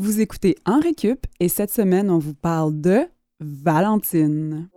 [0.00, 3.00] Vous écoutez En Récup et cette semaine, on vous parle de
[3.40, 4.68] Valentine.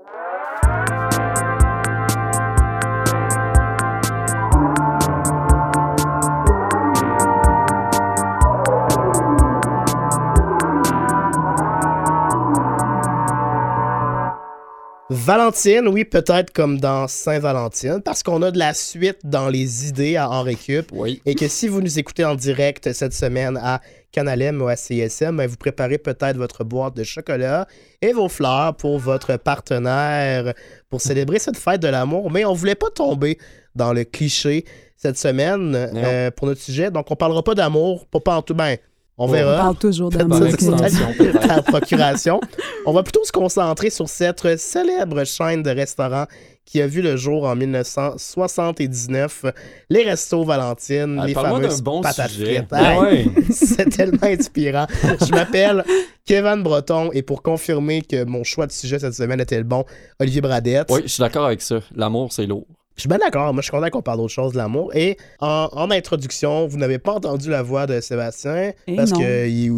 [15.13, 20.15] Valentine, oui, peut-être comme dans Saint-Valentin, parce qu'on a de la suite dans les idées
[20.15, 20.89] à En Récup.
[20.93, 21.21] Oui.
[21.25, 23.81] Et que si vous nous écoutez en direct cette semaine à
[24.13, 27.67] Canal M ou à CSM, ben, vous préparez peut-être votre boîte de chocolat
[28.01, 30.53] et vos fleurs pour votre partenaire
[30.89, 32.31] pour célébrer cette fête de l'amour.
[32.31, 33.37] Mais on voulait pas tomber
[33.75, 34.63] dans le cliché
[34.95, 36.89] cette semaine euh, pour notre sujet.
[36.89, 38.53] Donc, on parlera pas d'amour, pas, pas en tout.
[38.53, 38.77] Ben,
[39.23, 39.53] on verra.
[39.55, 40.39] On parle toujours d'amour.
[40.39, 41.47] Peut-être.
[41.47, 42.39] ta procuration.
[42.85, 46.25] On va plutôt se concentrer sur cette célèbre chaîne de restaurants
[46.65, 49.45] qui a vu le jour en 1979,
[49.89, 52.65] les Restos Valentine, Ah, les fameuses bon patates sujet.
[52.67, 52.73] frites.
[52.73, 53.25] Hey, ouais.
[53.51, 54.87] C'est tellement inspirant.
[55.03, 55.83] Je m'appelle
[56.25, 59.83] Kevin Breton et pour confirmer que mon choix de sujet cette semaine était le bon,
[60.19, 60.87] Olivier Bradette.
[60.91, 61.79] Oui, je suis d'accord avec ça.
[61.95, 62.65] L'amour, c'est lourd.
[62.97, 63.53] Je suis bien d'accord.
[63.53, 64.91] Moi, je suis content qu'on parle d'autre chose de l'amour.
[64.93, 69.25] Et en, en introduction, vous n'avez pas entendu la voix de Sébastien Et parce qu'il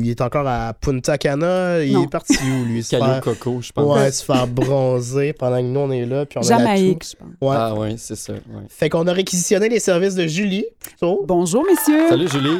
[0.03, 1.83] il est encore à Punta Cana.
[1.83, 2.03] Il Non.
[2.03, 2.83] est parti où, lui?
[2.83, 3.95] se faire- coco, je pense.
[3.97, 6.25] Ouais, se faire bronzer pendant que nous, on est là.
[6.25, 7.27] Puis on a la Jamaïque, je pense.
[7.49, 7.55] Ouais.
[7.57, 8.33] Ah ouais, c'est ça.
[8.33, 8.39] ouais.
[8.67, 11.23] Fait qu'on a réquisitionné les services de Julie, plutôt.
[11.25, 12.09] Bonjour, messieurs.
[12.09, 12.57] Salut Julie.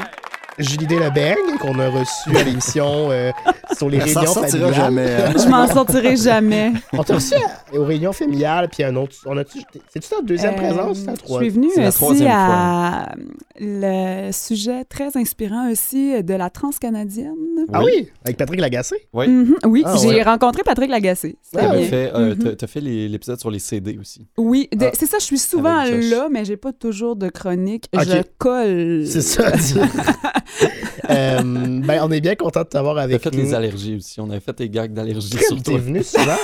[0.60, 3.32] Julie Delebeigne, qu'on a reçue à l'émission euh,
[3.76, 4.74] sur les réunions familiales.
[4.74, 5.12] jamais.
[5.16, 5.34] hein.
[5.44, 6.74] Je m'en sortirai jamais.
[6.94, 9.16] On t'a reçu à- aux réunions familiales, puis un autre.
[9.26, 9.44] On a
[9.90, 11.52] C'est-tu ta deuxième Euh, présence ou ta Je troisième?
[11.52, 13.14] suis venue C'est aussi à
[13.60, 17.34] le sujet très inspirant aussi de la transcanadienne.
[17.72, 18.96] Ah oui, avec Patrick Lagacé?
[19.14, 19.28] Oui.
[19.28, 20.24] Mhm, Oui, Ah, j'ai ouais.
[20.24, 21.36] rencontré Patrick Lagacé.
[21.56, 21.88] Ah, T'as bien.
[21.88, 22.36] fait, euh,
[22.82, 24.28] les- l'épisode sur les CD aussi.
[24.38, 24.92] Oui, de- Ah.
[24.94, 27.88] c'est ça, je suis souvent là, mais j'ai pas toujours de chronique.
[27.94, 29.06] Je colle.
[29.08, 29.52] C'est ça.
[31.10, 33.40] Euh, ben, on est bien content de t'avoir avec fait nous.
[33.44, 34.22] les allergies aussi.
[34.22, 35.80] On avait fait des gags d'allergies sur T'es toi.
[35.80, 36.38] venu souvent,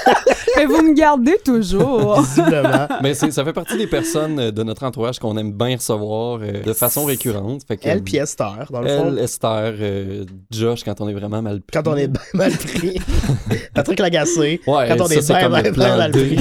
[0.56, 2.20] Mais vous me gardez toujours.
[2.22, 2.88] visiblement.
[3.02, 6.38] Mais c'est- ça fait partie des personnes euh, de notre entourage qu'on aime bien recevoir
[6.42, 7.60] euh, de façon récurrente.
[7.68, 9.08] Fait que, Elle puis Esther, dans le fond.
[9.08, 11.78] Elle, Esther, euh, Josh, quand on est vraiment mal pris.
[11.82, 12.98] Quand on est bien mal pris.
[13.74, 14.60] Patrick Lagacé.
[14.66, 16.36] Ouais, Quand on ça, est c'est bien, bien, bien mal pris.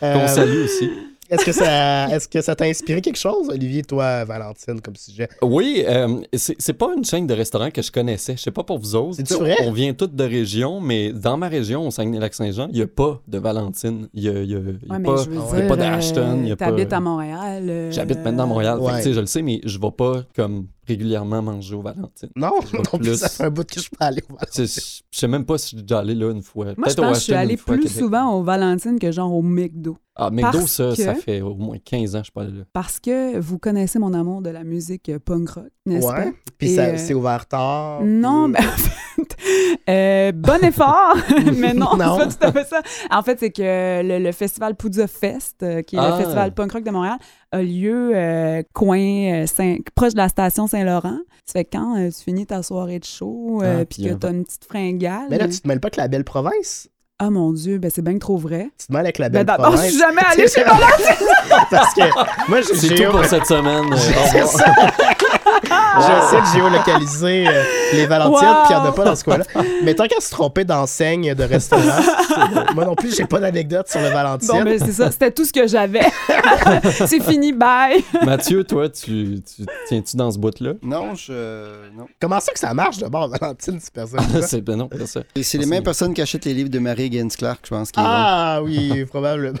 [0.00, 0.90] Qu'on salue aussi.
[1.30, 5.28] Est-ce que ça est-ce que ça t'a inspiré quelque chose, Olivier, toi, Valentine, comme sujet?
[5.42, 8.36] Oui, euh, c'est c'est pas une chaîne de restaurants que je connaissais.
[8.36, 9.18] Je sais pas pour vous autres.
[9.26, 9.56] Sais, vrai?
[9.64, 13.20] On vient toutes de régions, mais dans ma région, au Saguenay-Lac-Saint-Jean, il n'y a pas
[13.28, 14.08] de Valentine.
[14.14, 15.16] Il y a, il y a- il y a Ouais, mais pas...
[15.24, 17.66] je veux il y a dire, pas d'Ashton, euh, pas- T'habites à Montréal.
[17.68, 18.78] euh, J'habite maintenant à Montréal.
[18.78, 19.02] Ouais.
[19.02, 22.30] je le sais, mais je vais pas comme régulièrement manger au Valentine.
[22.34, 22.52] Non,
[22.92, 25.44] non plus, ça fait un bout que je peux aller au sais, Je sais même
[25.44, 26.64] pas si je suis déjà allé là une fois.
[26.76, 29.96] Moi, je pense que je suis à plus souvent au Valentine que genre au McDo.
[30.20, 32.42] Ah, McDo, parce ça, que- ça fait au moins 15 ans que je suis pas
[32.42, 32.64] allé là.
[32.72, 36.24] Parce que vous connaissez mon amour de la musique punk rock, n'est-ce Ouais.
[36.24, 36.30] pas?
[36.58, 38.00] Puis ça- euh, c'est ouvert tard.
[38.02, 39.36] Non, puis- mais en fait,
[39.88, 41.14] euh, bon effort,
[41.56, 42.18] mais non, Non.
[42.18, 42.82] c'est pas tout à fait ça.
[43.12, 46.10] En fait, c'est que le, le festival Poudza Fest, euh, qui est Ah.
[46.10, 47.18] le festival punk rock de Montréal,
[47.52, 48.98] a lieu euh, coin
[49.42, 51.18] euh, Saint- proche de la station Saint-Laurent.
[51.46, 54.12] Ça fait que quand euh, tu finis ta soirée de show, euh, Ah, puis que
[54.14, 55.26] t'as une petite fringale.
[55.30, 56.88] Mais là, tu te mêles pas que la belle province?
[57.20, 58.68] Ah mon Dieu, ben c'est bien que trop vrai.
[58.78, 59.90] Tu te mêles avec la Ben belle d'abord, je province?
[59.90, 60.62] suis jamais allée chez
[61.70, 63.86] Parce que moi, j'ai C'est tout pour cette semaine.
[66.00, 68.64] J'essaie de géolocaliser euh, les Valentines, Wow.
[68.64, 69.44] puis il n'y en a pas dans ce coin-là.
[69.84, 71.82] Mais tant qu'à se tromper d'enseigne de restaurant,
[72.74, 74.48] moi non plus, j'ai pas d'anecdote sur le Valentine.
[74.48, 76.06] Bon, ben c'est ça, c'était tout ce que j'avais.
[77.06, 78.04] c'est fini, bye.
[78.24, 80.72] Mathieu, toi, tu, tu tiens-tu dans ce bout-là?
[80.82, 81.90] Non, je.
[81.96, 82.06] Non.
[82.20, 84.42] Comment ça que ça marche d'abord, Valentine, ces personnes-là?
[84.42, 85.20] c'est ben non, c'est ça.
[85.34, 87.90] Et c'est les mêmes personnes qui achètent les livres de Marie Gaines Clark, je pense,
[87.96, 89.58] Ah oui, probablement.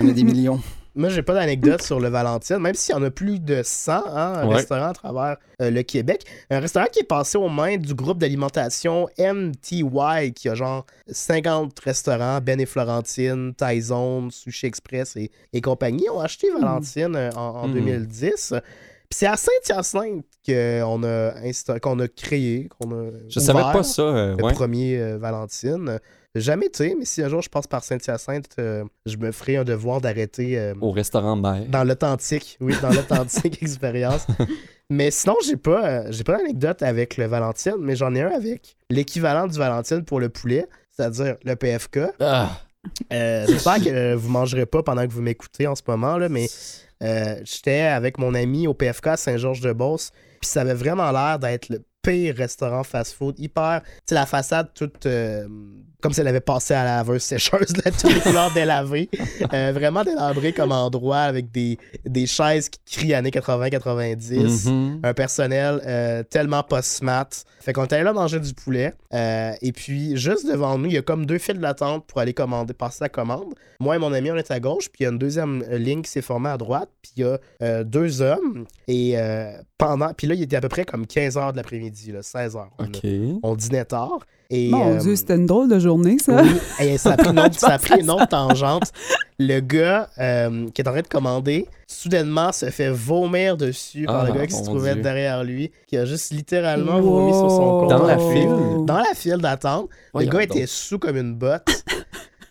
[0.00, 0.60] On a des millions.
[0.96, 3.92] Moi, j'ai pas d'anecdote sur le Valentine, même s'il y en a plus de 100
[3.92, 4.56] hein, un Ouais.
[4.56, 6.24] restaurant à travers euh, le Québec.
[6.50, 11.78] Un restaurant qui est passé aux mains du groupe d'alimentation MTY, qui a genre 50
[11.80, 17.64] restaurants, Ben et Florentine, Tyzone, Sushi Express et, et compagnie, ont acheté Valentine euh, en,
[17.64, 17.74] en Hmm.
[17.74, 18.54] 2010.
[19.10, 24.02] Puis c'est à Saint-Hyacinthe qu'on a, qu'on a créé, qu'on a Je savais pas ça.
[24.02, 25.98] euh, le premier euh, Valentine.
[26.34, 29.64] Jamais été, mais si un jour je passe par Saint-Hyacinthe, euh, je me ferai un
[29.64, 31.64] devoir d'arrêter euh, Au restaurant mère.
[31.68, 34.26] dans l'authentique, oui, dans l'authentique expérience.
[34.90, 38.30] Mais sinon, j'ai pas, euh, j'ai pas d'anecdote avec le Valentine, mais j'en ai un
[38.32, 42.00] avec l'équivalent du Valentine pour le poulet, c'est-à-dire le PFK.
[42.20, 42.50] Ah,
[43.12, 46.48] Euh, J'espère que vous mangerez pas pendant que vous m'écoutez en ce moment, là, mais
[47.02, 50.10] euh, j'étais avec mon ami au PFK à Saint-Georges-de-Beauce,
[50.40, 53.80] puis ça avait vraiment l'air d'être le pire restaurant fast-food, hyper.
[53.82, 55.06] Tu sais, la façade toute.
[55.06, 55.46] euh,
[56.04, 59.08] comme si elle avait passé à la laveuse sécheuse, là, toutes les couleurs délavées.
[59.54, 64.68] Euh, vraiment délabré comme endroit avec des, des chaises qui crient années 80-90.
[64.70, 65.00] Mhm.
[65.02, 67.28] Un personnel euh, tellement pas smart.
[67.60, 68.92] Fait qu'on est allé là manger du poulet.
[69.14, 72.34] Euh, et puis, juste devant nous, il y a comme deux files d'attente pour aller
[72.34, 73.54] commander, passer la commande.
[73.80, 74.90] Moi et mon ami, on est à gauche.
[74.90, 76.90] Puis il y a une deuxième ligne qui s'est formée à droite.
[77.00, 78.66] Puis il y a euh, deux hommes.
[78.88, 79.16] Et
[79.78, 80.12] pendant.
[80.12, 82.66] Puis là, il était à peu près comme 15 h de l'après-midi, là, 16 h.
[83.42, 84.18] On, on dînait tard.
[84.50, 86.42] Et, Mon euh, Dieu, c'était une drôle de journée, ça.
[86.42, 86.50] oui,
[86.80, 88.90] et ça a pris une autre, Je ça a pense pris à une autre tangente.
[89.38, 94.20] Le gars euh, qui est en train de commander, soudainement se fait vomir dessus par
[94.22, 95.02] Ah, le gars qui se trouvait Dieu.
[95.02, 97.90] derrière lui, qui a juste littéralement vomi sur son compte.
[97.90, 98.48] Dans la file?
[98.86, 99.88] Dans la file d'attente.
[100.14, 100.56] Le gars donc.
[100.56, 101.66] était sous comme une botte.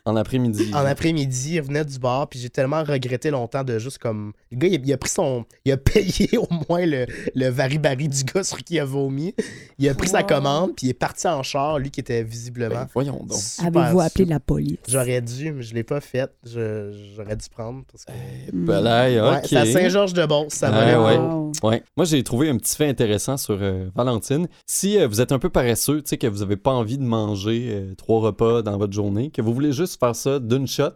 [0.06, 0.70] En après-midi.
[0.74, 4.34] En après-midi, il revenait du bar, puis j'ai tellement regretté longtemps de juste comme.
[4.52, 5.46] Le gars, il a, il a pris son.
[5.64, 9.34] Il a payé au moins le, le vari-bari du gars sur qui il a vomi.
[9.80, 12.76] Il a pris sa commande, puis il est parti en char, lui qui était visiblement.
[12.76, 13.40] Ben, voyons donc.
[13.66, 14.78] Avez-vous appelé la police?
[14.90, 16.30] J'aurais dû, mais je l'ai pas fait.
[16.46, 17.84] J'aurais dû prendre.
[17.90, 18.12] Parce que...
[18.12, 19.46] Ouais, Ben ok.
[19.48, 21.14] c'est à Saint-Georges-de-Beauce, ça Ah, ouais.
[21.14, 21.24] le coup.
[21.64, 21.70] Wow.
[21.70, 21.84] Ouais.
[21.96, 24.48] Moi, j'ai trouvé un petit fait intéressant sur euh, Valentine.
[24.66, 27.04] Si euh, vous êtes un peu paresseux, tu sais, que vous n'avez pas envie de
[27.04, 30.92] manger euh, trois repas dans votre journée, que vous voulez juste faire ça d'une shot,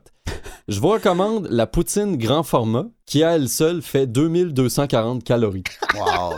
[0.68, 5.64] je vous recommande la poutine grand format qui, à elle seule, fait 2240 calories.
[5.96, 6.34] Wow.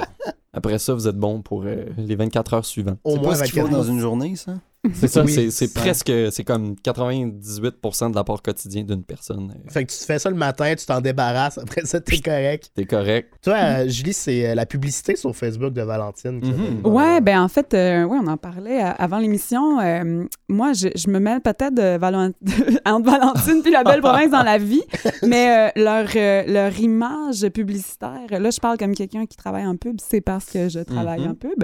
[0.53, 2.99] Après ça, vous êtes bon pour euh, les 24 heures suivantes.
[3.03, 4.53] Au C'est moins pas ce qu'il faut 24 dans une journée, ça?
[4.93, 9.53] C'est ça, Oui, c'est- presque, c'est comme 98% de l'apport quotidien d'une personne.
[9.67, 12.71] Fait que tu te fais ça le matin, tu t'en débarrasses, après ça, t'es correct.
[12.73, 13.29] T'es correct.
[13.43, 16.39] Toi, euh, Julie, c'est euh, la publicité sur Facebook de Valentine.
[16.39, 19.81] qui avait- Ouais, ben en fait, euh, ouais, on en parlait euh, avant l'émission.
[19.81, 22.31] Euh, moi, je, je me mets peut-être de Valen-
[22.85, 24.83] entre Valentine puis la belle province dans la vie,
[25.27, 29.75] mais euh, leur, euh, leur image publicitaire, là, je parle comme quelqu'un qui travaille en
[29.75, 31.31] pub, c'est parce que je travaille Mhm.
[31.31, 31.63] en pub.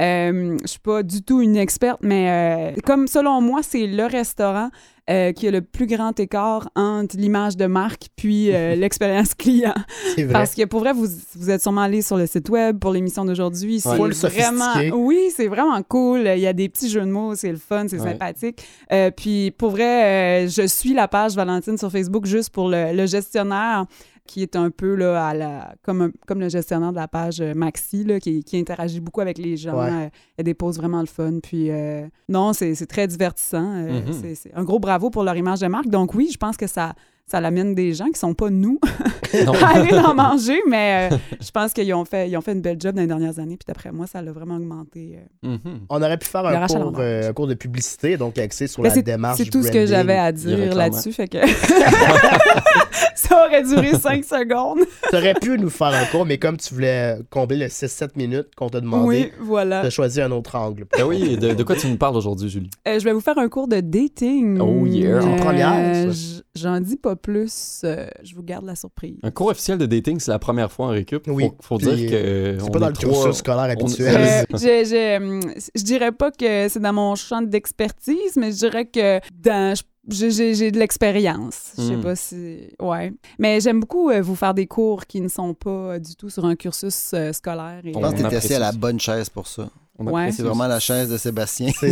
[0.00, 4.04] Euh, je suis pas du tout une experte, mais euh, comme selon moi, c'est le
[4.06, 4.70] restaurant
[5.10, 9.74] euh, qui a le plus grand écart entre l'image de marque puis euh, l'expérience client.
[10.16, 10.28] Vrai.
[10.32, 11.06] Parce que pour vrai, vous,
[11.36, 13.80] vous êtes sûrement allé sur le site web pour l'émission d'aujourd'hui.
[13.80, 16.20] C'est Full vraiment, oui, c'est vraiment cool.
[16.34, 18.12] Il y a des petits jeux de mots, c'est le fun, c'est Ouais.
[18.12, 18.62] sympathique.
[18.92, 23.06] Euh, puis pour vrai, je suis la page Valentine sur Facebook juste pour le, le
[23.06, 23.84] gestionnaire
[24.26, 27.40] qui est un peu là, à la, comme, un- comme le gestionnaire de la page
[27.40, 29.78] euh, Maxi, là, qui, qui interagit beaucoup avec les gens.
[29.78, 29.90] Ouais.
[30.06, 31.40] Euh, a des poses vraiment le fun.
[31.42, 33.74] Puis euh, non, c'est très divertissant.
[33.76, 34.34] Euh, Mhm.
[34.34, 35.88] c'est un gros bravo pour leur image de marque.
[35.88, 36.94] Donc oui, je pense que ça,
[37.26, 38.78] ça l'amène des gens qui sont pas nous
[39.62, 42.60] à aller en manger, mais euh, je pense qu'ils ont fait, ils ont fait une
[42.60, 43.56] belle job dans les dernières années.
[43.56, 45.18] Puis d'après moi, ça l'a vraiment augmenté.
[45.44, 45.48] euh.
[45.64, 45.80] Mhm.
[45.88, 48.90] On aurait pu faire un cours, euh, un cours de publicité, donc axé sur Ben,
[48.90, 49.38] la c'est démarche.
[49.38, 51.12] c'est tout ce que j'avais à dire là-dessus.
[51.12, 51.38] Fait que
[53.14, 54.80] ça aurait duré cinq secondes.
[55.10, 58.54] Tu aurais pu nous faire un cours, mais comme tu voulais combler le 6-7 minutes
[58.56, 59.80] qu'on t'a demandé, Oui, voilà.
[59.80, 60.86] tu as choisi un autre angle.
[60.96, 62.70] Ben oui, de, de quoi tu nous parles aujourd'hui, Julie?
[62.86, 64.58] Euh, je vais vous faire un cours de dating.
[64.60, 65.22] Oh yeah.
[65.24, 66.12] En première,
[66.54, 67.80] J'en dis pas plus.
[67.84, 69.16] euh, je vous garde la surprise.
[69.22, 71.24] Un cours officiel de dating, c'est la première fois en récup.
[71.28, 72.56] Oui, Faut, faut dire que.
[72.58, 74.16] C'est on pas dans le trois- cursus scolaire on- habituel.
[74.52, 75.40] Euh, j'ai- j'ai, hum,
[75.74, 79.74] je dirais pas que c'est dans mon champ d'expertise, mais je dirais que dans,
[80.08, 81.72] je- j'ai- de l'expérience.
[81.78, 82.00] Je sais Hmm.
[82.02, 82.58] pas si.
[82.80, 83.12] Ouais.
[83.38, 86.30] Mais j'aime beaucoup euh, vous faire des cours qui ne sont pas euh, du tout
[86.30, 87.80] sur un cursus euh, scolaire.
[87.84, 89.68] Et, Je pense que On t'es apprécie assis à la bonne chaise pour ça.
[89.98, 90.32] On Ouais.
[90.32, 91.70] C'est vraiment la chaise de Sébastien.
[91.78, 91.90] C'est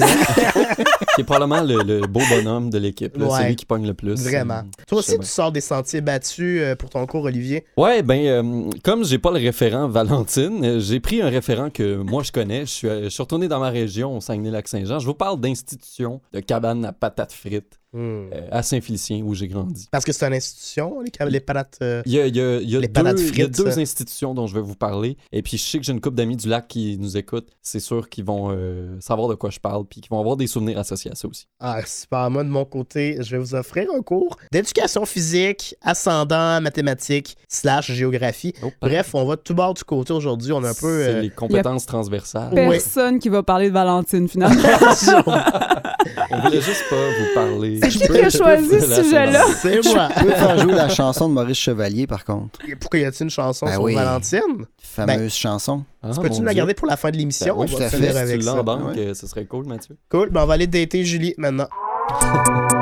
[1.15, 3.17] Qui est probablement le, le beau bonhomme de l'équipe.
[3.17, 3.43] là, Ouais.
[3.43, 4.21] Celui qui pogne le plus.
[4.23, 4.59] Vraiment.
[4.61, 7.65] Euh, Toi aussi, tu sors des sentiers battus euh, pour ton cours, Olivier?
[7.77, 11.97] Ouais, ben, euh, comme j'ai pas le référent Valentine, euh, j'ai pris un référent que
[11.97, 12.61] moi je connais.
[12.63, 14.99] Je suis, euh, je suis retourné dans ma région, au Saguenay-Lac-Saint-Jean.
[14.99, 18.31] Je vous parle d'institutions de cabanes à patates frites Hmm.
[18.33, 19.87] euh, à Saint-Félicien où j'ai grandi.
[19.91, 21.79] Parce que c'est une institution, les, les patates.
[21.83, 23.29] euh, Il y a, il y a- il y a Les deux, patates il y
[23.29, 23.81] a frites, deux ça.
[23.81, 25.17] institutions dont je vais vous parler.
[25.31, 27.49] Et puis, je sais que j'ai une couple d'amis du lac qui nous écoutent.
[27.61, 30.47] C'est sûr qu'ils vont euh, savoir de quoi je parle, puis qu'ils vont avoir des
[30.47, 31.47] souvenirs associés à ça aussi.
[31.61, 32.31] Ah, super.
[32.31, 37.93] Moi, de mon côté, je vais vous offrir un cours d'éducation physique, ascendant, mathématiques, slash
[37.93, 38.55] géographie.
[38.63, 40.53] Oh, Bref, on va tout bord du côté aujourd'hui.
[40.53, 41.03] On est un peu.
[41.05, 42.55] C'est euh, les compétences transversales.
[42.55, 44.63] Personne qui va parler de Valentine, finalement.
[46.31, 47.79] On voulait juste pas vous parler.
[47.83, 49.45] C'est qui qui a choisi ce sujet-là?
[49.57, 50.09] C'est moi.
[50.17, 52.59] Je peux faire jouer la chanson de Maurice Chevalier, par contre.
[52.81, 53.95] Pourquoi y a-t-il une chanson Ben sur oui.
[53.95, 54.67] Valentine?
[54.81, 55.85] Fameuse chanson.
[56.03, 57.55] Ah, Peux-tu nous la garder pour la fin de l'émission?
[57.57, 58.13] Ben oui, on va finir fait.
[58.15, 58.55] Si avec tu ça.
[58.55, 58.99] en banque, ouais.
[58.99, 59.97] euh, ce serait cool, Mathieu.
[60.11, 60.31] Cool.
[60.31, 61.69] Ben, on va aller dater Julie maintenant.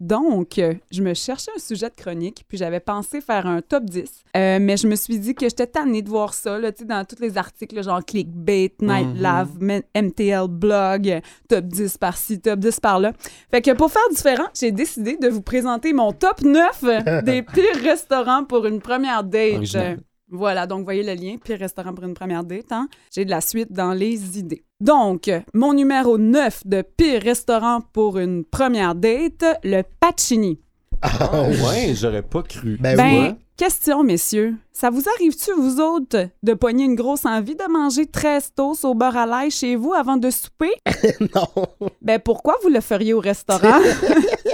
[0.00, 3.84] Donc, euh, je me cherchais un sujet de chronique, puis j'avais pensé faire un top
[3.84, 4.02] 10.
[4.36, 7.20] Euh, mais je me suis dit que j'étais tannée de voir ça, là, dans tous
[7.20, 9.22] les articles, là, genre Clickbait, Night Mhm.
[9.22, 13.12] Love, MTL Blog, euh, top 10 par-ci, top 10 par-là.
[13.50, 16.82] Fait que pour faire différent, j'ai décidé de vous présenter mon top 9
[17.24, 19.54] des pires restaurants pour une première date.
[19.56, 19.98] Original.
[20.34, 22.72] Voilà, donc voyez le lien, pire restaurant pour une première date.
[22.72, 22.88] Hein?
[23.14, 24.64] J'ai de la suite dans les idées.
[24.80, 30.60] Donc, mon numéro 9 de pire restaurant pour une première date, le Pacini.
[31.02, 32.76] Ah, ouais, j'aurais pas cru.
[32.80, 33.34] Ben, Ben, oui.
[33.56, 34.54] question, messieurs.
[34.72, 38.94] Ça vous arrive-tu, vous autres, de pogner une grosse envie de manger 13 toasts au
[38.94, 40.72] beurre à l'ail chez vous avant de souper?
[41.34, 41.66] non.
[42.02, 43.80] Ben, pourquoi vous le feriez au restaurant?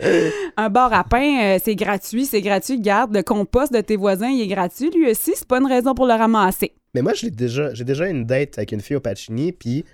[0.56, 2.80] Un bar à pain, euh, c'est gratuit, c'est gratuit.
[2.80, 4.90] Garde, le compost de tes voisins, il est gratuit.
[4.90, 6.72] Lui aussi, c'est pas une raison pour le ramasser.
[6.94, 9.84] Mais moi, j'ai déjà, j'ai déjà une date avec une fille au Pacini, puis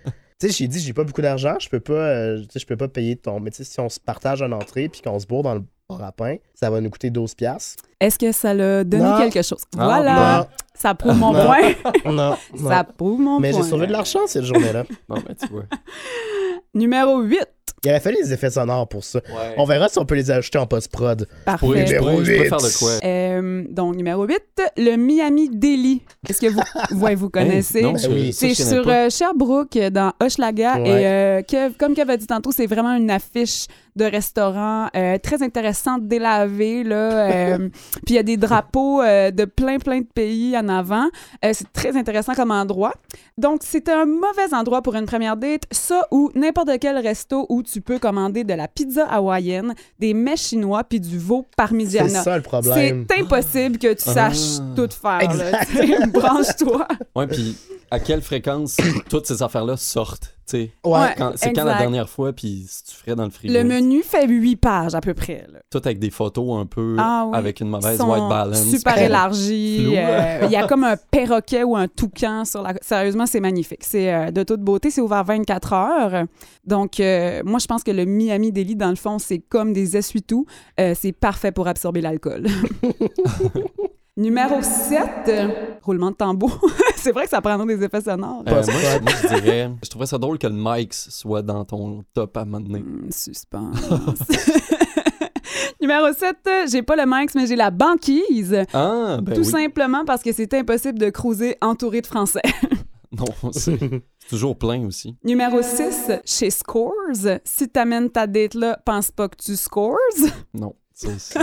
[0.41, 2.67] tu sais, j'ai dit, j'ai pas beaucoup d'argent, je peux pas, euh, tu sais, je
[2.67, 3.41] peux pas payer ton.
[3.41, 5.63] Mais tu sais, si on se partage une entrée puis qu'on se bourre dans le
[5.89, 7.83] bar à pain, ça va nous coûter 12 piastres.
[8.01, 9.19] Est-ce que ça l'a donné Non.
[9.19, 9.63] quelque chose?
[9.75, 11.45] Voilà, ça prouve mon Non.
[11.47, 11.73] point.
[12.05, 12.69] Non, non.
[12.71, 13.63] ça prouve mon Mais point.
[13.63, 14.85] j'ai sauvé de l'argent cette journée-là.
[15.09, 15.65] Bon, ben, tu vois.
[16.75, 17.39] Numéro 8.
[17.85, 19.19] Il aurait fallu les effets sonores pour ça.
[19.29, 19.55] Ouais.
[19.59, 21.29] On verra si on peut les ajouter en post-prod.
[21.45, 21.67] Parfait.
[21.67, 22.49] Numéro pourrais, je pourrais huit.
[22.49, 22.91] faire de quoi?
[23.05, 24.41] Euh, donc, numéro 8,
[24.79, 26.03] le Miami Deli.
[26.29, 26.61] Est-ce que vous,
[27.05, 27.79] ouais, vous connaissez?
[27.79, 28.33] Hey, non, Ben je- oui.
[28.33, 30.77] C'est sur euh, Sherbrooke, dans Hochelaga.
[30.81, 30.89] Ouais.
[31.03, 35.19] Et euh, Kev- comme Kev a dit tantôt, c'est vraiment une affiche de restaurant euh,
[35.19, 36.83] très intéressante, délavée.
[36.83, 36.97] Là,
[37.31, 37.69] euh,
[38.05, 41.07] Puis il y a des drapeaux euh, de plein, plein de pays en avant.
[41.45, 42.93] Euh, c'est très intéressant comme endroit.
[43.39, 45.63] Donc, c'est un mauvais endroit pour une première date.
[45.71, 50.37] Ça ou n'importe quel resto où tu peux commander de la pizza hawaïenne, des mets
[50.37, 52.23] chinois puis du veau C'est parmigiana.
[52.23, 53.07] ça le problème.
[53.11, 54.13] C'est impossible que tu Ah.
[54.15, 55.21] saches tout faire.
[55.71, 56.87] Tu Branche-toi.
[57.15, 57.57] Ouais, puis
[57.95, 58.77] à quelle fréquence
[59.09, 60.31] toutes ces affaires-là sortent?
[60.47, 60.73] tu sais?
[60.85, 60.93] Ouais.
[61.01, 61.15] Ouais.
[61.17, 63.55] Quand- C'est quand la dernière fois, puis si tu ferais dans le frigo?
[63.55, 65.47] Le menu fait huit pages à peu près.
[65.51, 65.61] là.
[65.71, 67.39] Tout avec des photos un peu Ah oui.
[67.39, 68.63] avec une mauvaise white balance.
[68.69, 69.85] Super élargi.
[69.85, 69.95] Flou.
[69.97, 72.75] euh, Il y a comme un perroquet ou un toucan sur la.
[72.83, 73.85] Sérieusement, c'est magnifique.
[73.85, 74.91] C'est euh, de toute beauté.
[74.91, 76.25] C'est ouvert 24 heures.
[76.67, 79.97] Donc, euh, moi, je pense que le Miami Deli, dans le fond, c'est comme des
[79.97, 80.45] essuie-tout.
[80.79, 82.47] Euh, c'est parfait pour absorber l'alcool.
[84.17, 85.49] Numéro 7, euh,
[85.83, 86.61] roulement de tambour.
[86.97, 88.45] c'est vrai que ça prendra des effets sonores.
[88.47, 91.65] Euh, moi, je, moi, je dirais, je trouverais ça drôle que le Mike soit dans
[91.65, 92.79] ton top à un moment donné.
[92.79, 93.77] Hmm, suspense.
[95.81, 96.37] Numéro 7,
[96.71, 98.57] j'ai pas le Manx, mais j'ai la banquise.
[98.73, 99.47] Ah, ben Tout oui.
[99.47, 102.43] simplement parce que c'est impossible de cruiser entouré de Français.
[103.17, 105.17] Non, c'est c'est toujours plein aussi.
[105.23, 106.91] Numéro 6, chez Scores.
[107.45, 109.97] Si t'amènes ta date là, pense pas que tu scores.
[110.53, 111.39] Non, ça, c'est-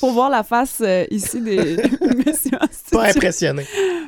[0.00, 1.76] Pour voir la face euh, ici des
[2.26, 2.58] messieurs.
[2.90, 3.64] Pas impressionné.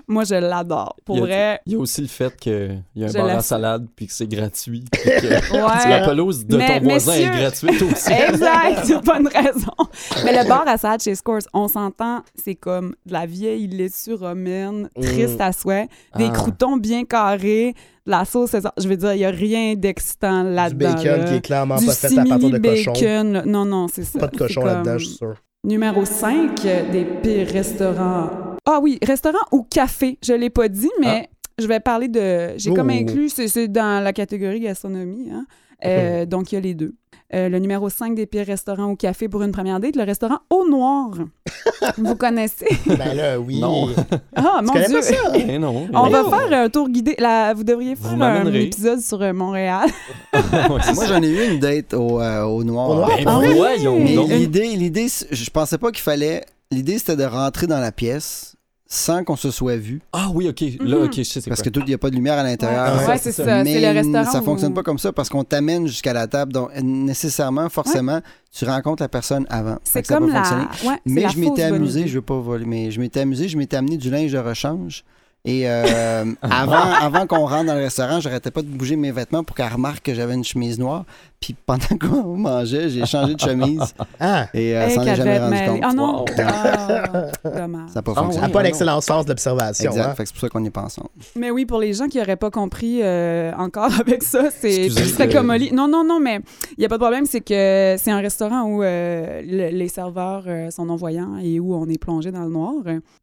[0.09, 0.97] Moi, je l'adore.
[1.05, 1.61] Pour Il y a- vrai.
[1.67, 4.13] Il y a aussi le fait qu'il y a un bar à salade puis que
[4.13, 4.85] c'est gratuit.
[4.91, 5.91] puis que Ouais.
[5.91, 8.13] la pelouse de Mais, ton voisin messieurs- est gratuite aussi.
[8.29, 10.25] Exact, c'est pas une raison.
[10.25, 14.15] Mais le bar à salade chez Scores, on s'entend, c'est comme de la vieille laitue
[14.15, 16.31] romaine, triste à souhait, des Ah.
[16.31, 17.75] croutons bien carrés,
[18.07, 20.95] de la sauce, je veux dire, il y a rien d'excitant Du là-dedans.
[20.95, 21.25] bacon là.
[21.25, 22.93] qui est clairement du pas fait à partir de cochon.
[22.93, 23.33] bacon.
[23.35, 23.43] là.
[23.47, 24.19] Non, non, c'est ça.
[24.19, 25.35] Pas de cochon là-dedans, comme- je suis sûr.
[25.65, 28.57] Numéro 5, des pires restaurants.
[28.67, 30.19] Ah oui, restaurant ou café.
[30.23, 31.29] Je l'ai pas dit, mais
[31.59, 32.57] je vais parler de.
[32.57, 32.95] J'ai comme Oh.
[32.95, 35.31] inclus, c'est c'est dans la catégorie gastronomie.
[35.31, 35.47] Hein?
[35.85, 36.95] Euh, donc, il y a les deux.
[37.35, 40.41] Euh, le numéro 5 des pires restaurants ou café pour une première date, le restaurant
[40.51, 41.13] Au Noir.
[41.97, 42.69] Vous connaissez?
[42.87, 43.59] Ben là, oui.
[43.59, 43.89] Non.
[44.37, 44.93] Ah, Tu mon Dieu!
[44.93, 45.15] pas ça?
[45.35, 45.89] Eh non.
[45.95, 46.31] On eh va non.
[46.31, 47.17] faire un tour guidé.
[47.19, 49.89] Là, vous devriez Vous faire un épisode sur euh, Montréal.
[50.69, 52.91] Moi, j'en ai eu une date au, euh, au noir.
[52.91, 53.11] Au noir?
[53.17, 54.77] Ben Ah oui?
[54.77, 56.45] l'idée, je pensais pas qu'il fallait.
[56.71, 58.57] L'idée, c'était de rentrer dans la pièce
[58.95, 60.03] sans qu'on se soit vu.
[60.13, 60.61] Ah oui, ok.
[60.81, 61.05] Là, Mhm.
[61.05, 62.99] ok, je sais c'est Parce que tout, il n'y a pas de lumière à l'intérieur.
[63.01, 63.63] Ouais, ouais, c'est ça.
[63.65, 64.31] Mais C'est le restaurant.
[64.31, 66.53] ça fonctionne pas comme ça parce qu'on t'amène jusqu'à la table.
[66.53, 68.21] Donc, nécessairement, forcément,
[68.55, 69.79] tu rencontres la personne avant.
[69.83, 70.91] C'est ça comme pas la.
[70.91, 73.57] Ouais, Mais la je m'étais amusé, je veux pas voler, mais je m'étais amusé, je
[73.57, 75.05] m'étais amené du linge de rechange.
[75.47, 79.43] Et euh, avant, avant qu'on rentre dans le restaurant, j'arrêtais pas de bouger mes vêtements
[79.43, 81.05] pour qu'elle remarque que j'avais une chemise noire.
[81.43, 85.57] Puis pendant qu'on mangeait, j'ai changé de chemise Ah, et euh, Hey, est jamais rendu
[85.67, 85.81] compte.
[85.83, 86.19] Ah non!
[86.21, 86.25] Wow.
[86.39, 87.89] Ah, dommage.
[87.89, 88.47] Ça n'a pas Ah fonctionné.
[88.47, 88.65] n'a pas non.
[88.65, 89.91] l'excellent sens de l'observation.
[89.91, 90.15] Exact, hein.
[90.15, 91.09] fait que c'est pour ça qu'on n'est pas ensemble.
[91.37, 94.89] Mais oui, pour les gens qui n'auraient pas compris euh, encore avec ça, c'est
[95.33, 95.73] comme Oli.
[95.73, 96.41] Non, non, non, mais
[96.77, 99.89] il n'y a pas de problème, c'est que c'est un restaurant où euh, le- les
[99.89, 102.75] serveurs euh, sont non-voyants et où on est plongé dans le noir.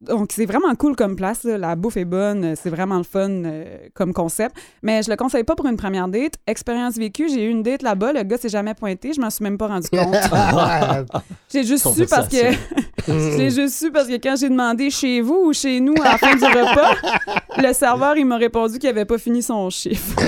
[0.02, 1.44] Donc, c'est vraiment cool comme place.
[1.46, 1.58] là.
[1.58, 4.56] La bouffe est bonne, c'est vraiment le fun euh, comme concept.
[4.84, 6.34] Mais je le conseille pas pour une première date.
[6.48, 9.44] Expérience vécue, j'ai eu une date là-bas, le gars s'est jamais pointé, je m'en suis
[9.44, 10.16] même pas rendu compte.
[11.52, 12.38] J'ai juste su parce que
[13.38, 16.18] j'ai juste su parce que quand j'ai demandé chez vous ou chez nous à la
[16.18, 16.96] fin du repas,
[17.58, 20.16] le serveur il m'a répondu qu'il avait pas fini son chiffre.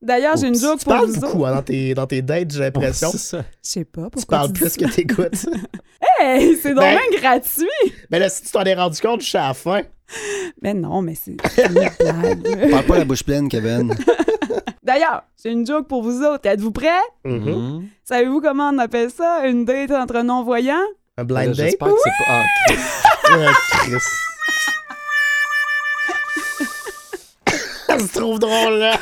[0.00, 1.46] D'ailleurs, j'ai une joke tu pour parles vous beaucoup autres.
[1.48, 3.10] hein, dans, tes, dans tes dates, j'ai l'impression.
[3.10, 3.38] C'est ça.
[3.64, 4.76] Je sais pas pourquoi Tu parles dis plus ça.
[4.86, 5.46] que t'écoutes.
[6.20, 7.66] Hey, c'est donc Ben- gratuit.
[8.10, 9.82] Mais là, si tu t'en es rendu compte jusqu'à la fin,
[10.62, 12.70] Mais non, mais c'est c'est une blague.
[12.70, 13.92] Parle pas la bouche pleine, Kevin.
[14.88, 16.46] D'ailleurs, j'ai une joke pour vous autres.
[16.48, 16.88] Êtes-vous prêts?
[17.22, 17.44] mhm.
[17.44, 17.88] Mhm.
[18.04, 19.46] Savez-vous comment on appelle ça?
[19.46, 20.80] Une date entre non-voyants?
[21.18, 21.56] Un blind date?
[21.56, 22.24] J'espère que c'est pas.
[22.26, 22.78] Ah, Chris.
[23.28, 23.52] Ah,
[23.82, 23.92] Chris.
[27.98, 28.96] c'est trop drôle, là.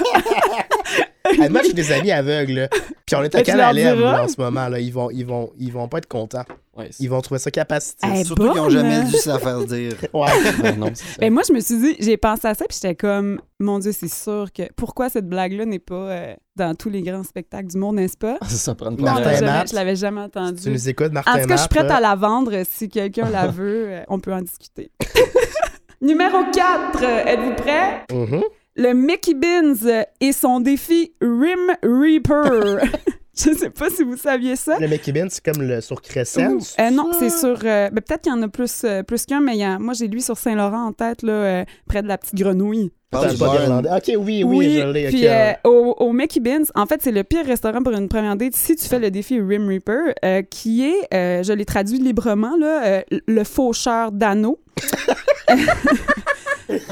[1.50, 2.68] Moi, j'ai des amis aveugles, là.
[3.06, 3.72] Puis on est à diras?
[3.72, 4.80] là, en ce moment, là?
[4.80, 6.44] Ils vont, ils vont, ils vont pas être contents.
[6.76, 8.04] Ouais, Ils vont trouver ça capacité.
[8.06, 9.06] Hey, Surtout qu'ils n'ont jamais bonne.
[9.08, 9.92] dû se la faire dire.
[10.12, 10.72] Ouais.
[10.76, 11.04] non, ça.
[11.20, 13.92] Ben moi, je me suis dit, j'ai pensé à ça, puis j'étais comme, mon Dieu,
[13.92, 14.62] c'est sûr que.
[14.74, 18.38] Pourquoi cette blague-là n'est pas euh, dans tous les grands spectacles du monde, n'est-ce pas?
[18.48, 19.70] ça prend une Martin Je l'avais jamais- Matt.
[19.70, 20.62] je l'avais jamais entendu.
[20.64, 21.96] Tu nous écoutes, Martin En tout cas, je suis prête là?
[21.96, 22.52] à la vendre.
[22.68, 24.90] Si quelqu'un la veut, euh, on peut en discuter.
[26.00, 28.04] Numéro 4, êtes-vous prêts?
[28.12, 28.42] Mhm.
[28.76, 32.78] Le Mickey Beans et son défi Rim Reaper.
[33.38, 34.78] Je sais pas si vous saviez ça.
[34.78, 36.56] Le Mickey Bean, c'est comme le sur Crescent.
[36.80, 37.58] Euh, non, c'est sur.
[37.64, 39.78] euh, ben, Peut-être qu'il y en a plus, euh, plus qu'un, mais il y a-
[39.78, 42.92] moi, j'ai lui sur Saint-Laurent en tête, là, euh, près de la petite grenouille.
[43.10, 43.28] Pas.
[43.30, 45.08] Ok, oui, oui, je l'ai.
[45.08, 48.36] puis euh, au, au Mickey Beans, en fait, c'est le pire restaurant pour une première
[48.36, 51.98] date si tu fais le défi Rim Reaper, euh, qui est, euh, je l'ai traduit
[51.98, 54.58] librement, là, euh, le faucheur d'anneaux.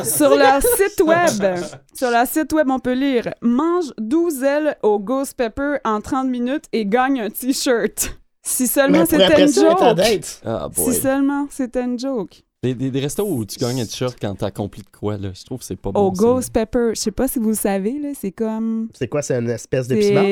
[0.05, 1.57] sur leur site web,
[1.95, 6.29] sur leur site web, on peut lire mange 12 ailes au Ghost Pepper en 30
[6.29, 8.19] minutes et gagne un t-shirt.
[8.43, 9.97] Si seulement c'était une joke.
[9.97, 10.43] date.
[10.45, 12.43] Ah, Si seulement c'était une joke.
[12.63, 15.31] Des, des, des restos où tu gagnes un t-shirt quand t'as accompli de quoi, là.
[15.35, 16.09] Je trouve que c'est pas bon.
[16.11, 16.23] Au ça.
[16.23, 18.89] Ghost Pepper, je sais pas si vous le savez, là, c'est comme.
[18.95, 20.23] C'est quoi, c'est une espèce de piment?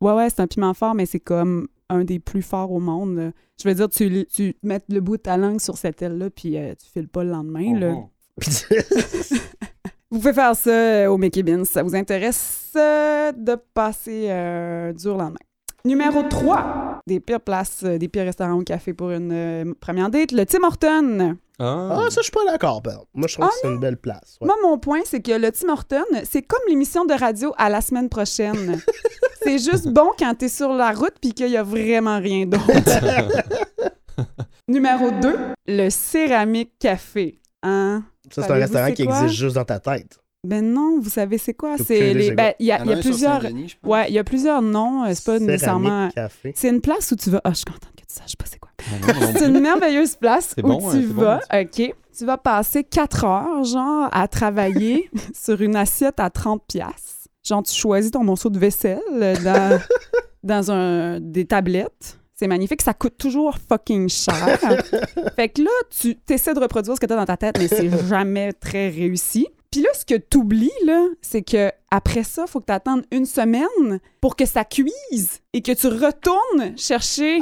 [0.00, 3.16] Ouais ouais, c'est un piment fort mais c'est comme un des plus forts au monde.
[3.16, 3.30] là.
[3.62, 6.28] Je veux dire tu tu mets le bout de ta langue sur cette aile là
[6.30, 7.92] puis euh, tu files pas le lendemain là.
[7.92, 8.04] Mhm.
[10.10, 14.92] Vous pouvez faire ça euh, au Mickey Beans, ça vous intéresse euh, de passer euh,
[14.92, 15.36] dur lendemain.
[15.84, 20.08] Numéro 3, des pires places, euh, des pires restaurants au café pour une euh, première
[20.10, 21.36] date, le Tim Hortons.
[21.58, 23.06] Ah, Ah, ça, je suis pas d'accord, exemple.
[23.14, 24.38] Moi, je trouve Ah, que c'est une belle place.
[24.40, 24.46] ouais.
[24.46, 27.80] Moi, mon point, c'est que le Tim Hortons, c'est comme l'émission de radio à la
[27.80, 28.80] semaine prochaine.
[29.42, 32.64] c'est juste bon quand t'es sur la route puis qu'il y a vraiment rien d'autre.
[34.68, 35.36] Numéro 2,
[35.66, 37.40] le Céramique Café.
[37.62, 38.04] Hein?
[38.32, 39.22] Ça, c'est un restaurant qui quoi?
[39.22, 40.18] existe juste dans ta tête.
[40.46, 41.76] Ben non, vous savez c'est quoi?
[41.78, 42.32] C'est les.
[42.32, 43.42] Ben, il y a, y plusieurs.
[43.82, 45.04] Ouais, il y a plusieurs noms.
[45.04, 46.08] euh, C'est pas Céramique nécessairement.
[46.10, 46.52] café.
[46.54, 47.40] C'est une place où tu vas.
[47.44, 48.70] Ah, je suis contente que tu saches pas c'est quoi.
[49.14, 52.84] Non C'est une merveilleuse place où bon, tu hein, bon, vas, OK, tu vas passer
[52.84, 57.28] 4 heures, genre, à travailler sur une assiette à 30 pièces.
[57.42, 59.80] Genre, tu choisis ton morceau de vaisselle euh, dans,
[60.42, 62.18] dans un, des tablettes.
[62.36, 64.58] C'est magnifique, ça coûte toujours fucking cher.
[65.36, 67.68] fait que là, tu essaies de reproduire ce que tu as dans ta tête, mais
[67.68, 69.46] c'est jamais très réussi.
[69.70, 72.72] Puis là, ce que tu oublies, là, c'est que après ça, il faut que tu
[72.72, 77.38] attendes une semaine pour que ça cuise et que tu retournes chercher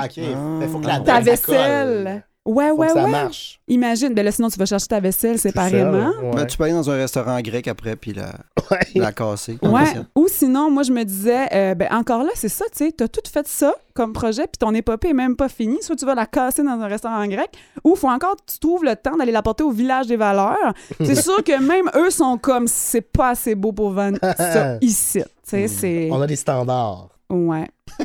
[1.04, 2.24] ta vaisselle.
[2.44, 3.10] Ouais, Faut ouais, que ça ouais.
[3.10, 3.60] marche.
[3.68, 6.08] Imagine, ben là, sinon, tu vas chercher ta vaisselle séparément.
[6.22, 6.30] Ouais.
[6.34, 8.32] Ben, tu peux aller dans un restaurant grec après, puis la,
[8.70, 8.80] Ouais.
[8.96, 9.58] la casser.
[9.62, 9.84] Ouais.
[10.16, 13.06] Ou sinon, moi, je me disais, euh, ben encore là, c'est ça, tu sais, t'as
[13.06, 15.78] tout fait ça comme projet, puis ton épopée est même pas finie.
[15.82, 17.50] Soit tu vas la casser dans un restaurant grec,
[17.84, 20.72] ou faut encore que tu trouves le temps d'aller la porter au village des valeurs.
[21.00, 25.20] C'est sûr que même eux sont comme, c'est pas assez beau pour vendre ça ici.
[25.22, 26.08] Tu sais, c'est.
[26.10, 27.08] On a des standards.
[27.30, 27.68] Ouais.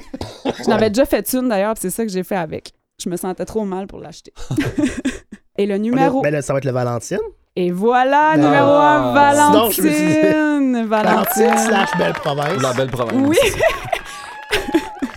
[0.64, 2.72] Je n'avais déjà fait une d'ailleurs, puis c'est ça que j'ai fait avec.
[3.04, 4.34] Je me sentais trop mal pour l'acheter.
[5.60, 6.22] Et le numéro.
[6.22, 7.20] Ben là, ça va être le Valentine.
[7.56, 8.46] Et voilà, Non.
[8.46, 10.88] numéro 1, Sinon, je me suis dit- Valentine.
[10.88, 11.58] Valentine Valentine.
[11.68, 12.62] slash Belle Province.
[12.62, 13.16] La belle province.
[13.28, 13.38] Oui.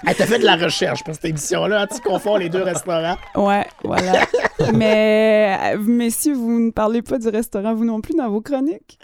[0.07, 1.83] Hey, T'as fait de la recherche pour cette émission-là.
[1.83, 3.17] hein, Tu confonds les deux restaurants.
[3.37, 4.13] Ouais, voilà.
[4.75, 8.99] Mais, euh, messieurs, vous ne parlez pas du restaurant, vous non plus, dans vos chroniques.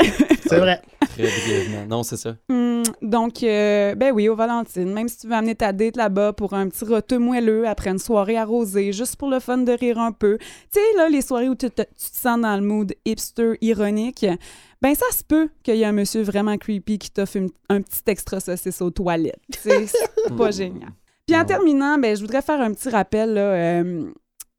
[0.48, 0.80] C'est vrai.
[1.10, 1.86] Très brièvement.
[1.88, 2.36] Non, c'est ça.
[2.48, 6.32] Hum, donc, euh, ben oui, au Valentine, même si tu veux amener ta date là-bas
[6.32, 9.98] pour un petit roteux moelleux après une soirée arrosée, juste pour le fun de rire
[9.98, 10.38] un peu.
[10.38, 10.46] Tu
[10.80, 14.24] sais, là, les soirées où tu te, tu te sens dans le mood hipster ironique,
[14.82, 18.02] ben ça se peut qu'il y ait un monsieur vraiment creepy qui t'offre un petit
[18.06, 19.40] extra saucisse aux toilettes.
[19.58, 19.86] C'est
[20.36, 20.90] pas génial.
[21.26, 23.34] Puis en terminant, ben, je voudrais faire un petit rappel.
[23.34, 24.12] Là, euh,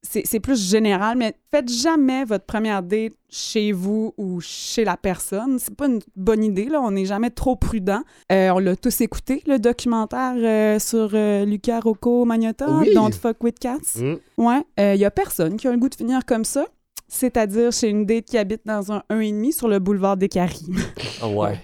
[0.03, 4.97] c'est c'est plus général, mais faites jamais votre première date chez vous ou chez la
[4.97, 5.59] personne.
[5.59, 6.65] C'est pas une bonne idée.
[6.65, 6.81] Là.
[6.81, 8.01] On n'est jamais trop prudent.
[8.31, 12.93] Euh, on l'a tous écouté, le documentaire euh, sur euh, Luca Rocco Magnotta, Oui.
[12.93, 13.99] Don't Fuck With Cats.
[13.99, 14.15] Mm.
[14.37, 16.65] Ouais, il y a personne qui a le goût de finir comme ça.
[17.07, 20.67] C'est-à-dire chez une date qui habite dans un 1,5 sur le boulevard des Caries.
[21.21, 21.59] Ah ouais.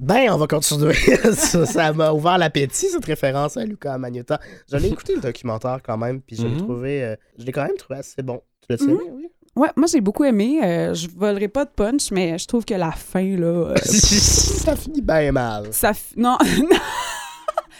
[0.00, 0.92] Ben, on va continuer.
[1.34, 4.38] ça ça m'a ouvert l'appétit, cette référence à Luca Magnotta.
[4.70, 6.58] Je l'ai écouté, le documentaire, quand même, puis je l'ai Mhm.
[6.58, 7.02] trouvé...
[7.04, 8.40] euh, je l'ai quand même trouvé assez bon.
[8.62, 8.90] Tu l'as Mhm.
[8.90, 9.28] aimé, oui?
[9.56, 10.60] Ouais, moi j'ai beaucoup aimé.
[10.62, 13.46] Euh, je volerai pas de punch, mais je trouve que la fin, là.
[13.72, 15.72] euh, ça finit bien mal.
[15.72, 15.90] ça.
[15.92, 16.38] f- Non.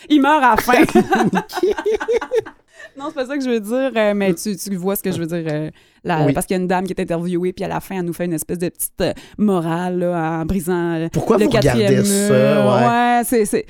[0.09, 0.83] Il meurt à la fin.
[2.97, 5.11] Non, c'est pas ça que je veux dire, euh, mais tu, tu vois ce que
[5.13, 5.45] je veux dire.
[5.53, 5.71] euh,
[6.27, 6.33] Oui.
[6.33, 8.13] Parce qu'il y a une dame qui est interviewée, puis à la fin, elle nous
[8.13, 12.09] fait une espèce de petite euh, morale là, en brisant Pourquoi le vous quatrième regardez
[12.09, 12.29] mur.
[12.29, 12.67] ça?
[12.67, 12.87] Ouais.
[12.87, 13.67] Ouais, c'est,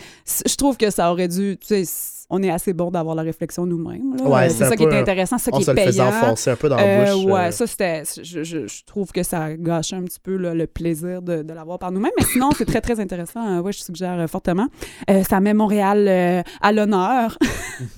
[0.48, 1.57] je trouve que ça aurait dû.
[1.61, 4.16] Tu sais, c- on est assez bon d'avoir la réflexion nous-mêmes.
[4.20, 6.08] Ouais, Euh, c'est ça qui est intéressant, ça On qui se est le faisait payant.
[6.14, 7.24] enfoncer un peu dans la Euh, bouche.
[7.24, 7.50] ouais, euh.
[7.50, 8.02] ça c'était.
[8.22, 11.52] Je, je- je trouve que ça gâchait un petit peu là, le plaisir de, de
[11.54, 12.12] l'avoir par nous-mêmes.
[12.18, 13.46] Mais sinon, c'est très, très intéressant.
[13.58, 14.66] Euh, ouais, je suggère fortement.
[15.10, 17.38] Euh, ça met Montréal euh, à l'honneur.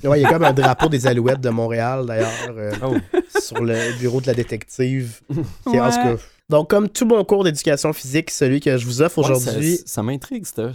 [0.04, 2.94] Ouais, il y a comme un drapeau des Alouettes de Montréal, d'ailleurs, euh, Oh.
[3.40, 5.20] sur le bureau de la détective.
[5.32, 5.80] Qui, Ouais.
[5.80, 6.16] en tout cas,
[6.50, 9.82] donc, comme tout bon cours d'éducation physique, celui que je vous offre Ouais, aujourd'hui, ça,
[9.86, 10.70] ça m'intrigue, ça.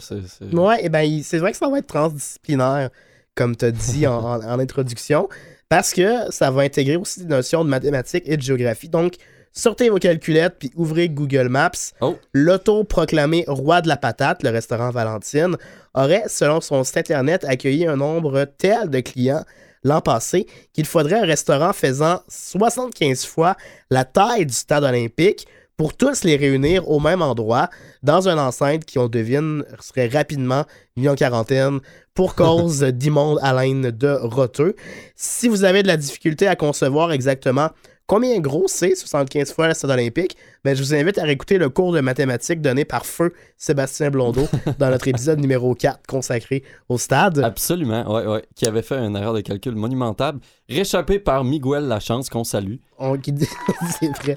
[0.54, 2.90] Ouais, et ben, c'est vrai que ça va être transdisciplinaire,
[3.36, 5.28] comme tu as dit en, en- en introduction,
[5.70, 8.90] parce que ça va intégrer aussi des notions de mathématiques et de géographie.
[8.90, 9.16] Donc,
[9.52, 11.72] sortez vos calculettes puis ouvrez Google Maps.
[12.02, 12.16] Oh.
[12.34, 15.58] L'auto-proclamé roi de la patate, le restaurant Valentine,
[15.94, 19.44] aurait, selon son site internet, accueilli un nombre tel de clients
[19.84, 23.56] l'an passé qu'il faudrait un restaurant faisant 75 fois
[23.92, 25.46] la taille du stade olympique
[25.78, 27.70] pour tous les réunir au même endroit
[28.04, 30.64] dans une enceinte qui, on devine, serait rapidement
[30.96, 31.80] mis en quarantaine
[32.14, 34.76] pour cause d'immonde haleine de roteux.
[35.16, 37.70] Si vous avez de la difficulté à concevoir exactement
[38.08, 41.70] combien gros c'est 75 fois le stade olympique, ben, je vous invite à réécouter le
[41.70, 44.48] cours de mathématiques donné par feu Sébastien Blondeau
[44.80, 47.38] dans notre épisode numéro 4 consacré au stade.
[47.38, 48.44] Absolument, ouais, ouais.
[48.56, 52.78] Qui avait fait une erreur de calcul monumentable, réchappé par Miguel Lachance, qu'on salue.
[52.98, 53.48] On- qui dit-
[54.00, 54.36] c'est vrai.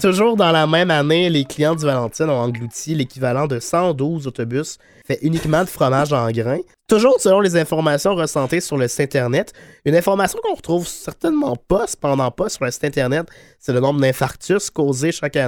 [0.00, 4.76] Toujours dans la même année, les clients du Valentine ont englouti l'équivalent de 112 autobus
[5.06, 6.58] fait uniquement de fromage en grains.
[6.88, 9.52] Toujours selon les informations recensées sur le site Internet,
[9.84, 13.26] une information qu'on retrouve certainement pas, cependant pas sur le site Internet,
[13.60, 15.45] c'est le nombre d'infarctus causés chaque année.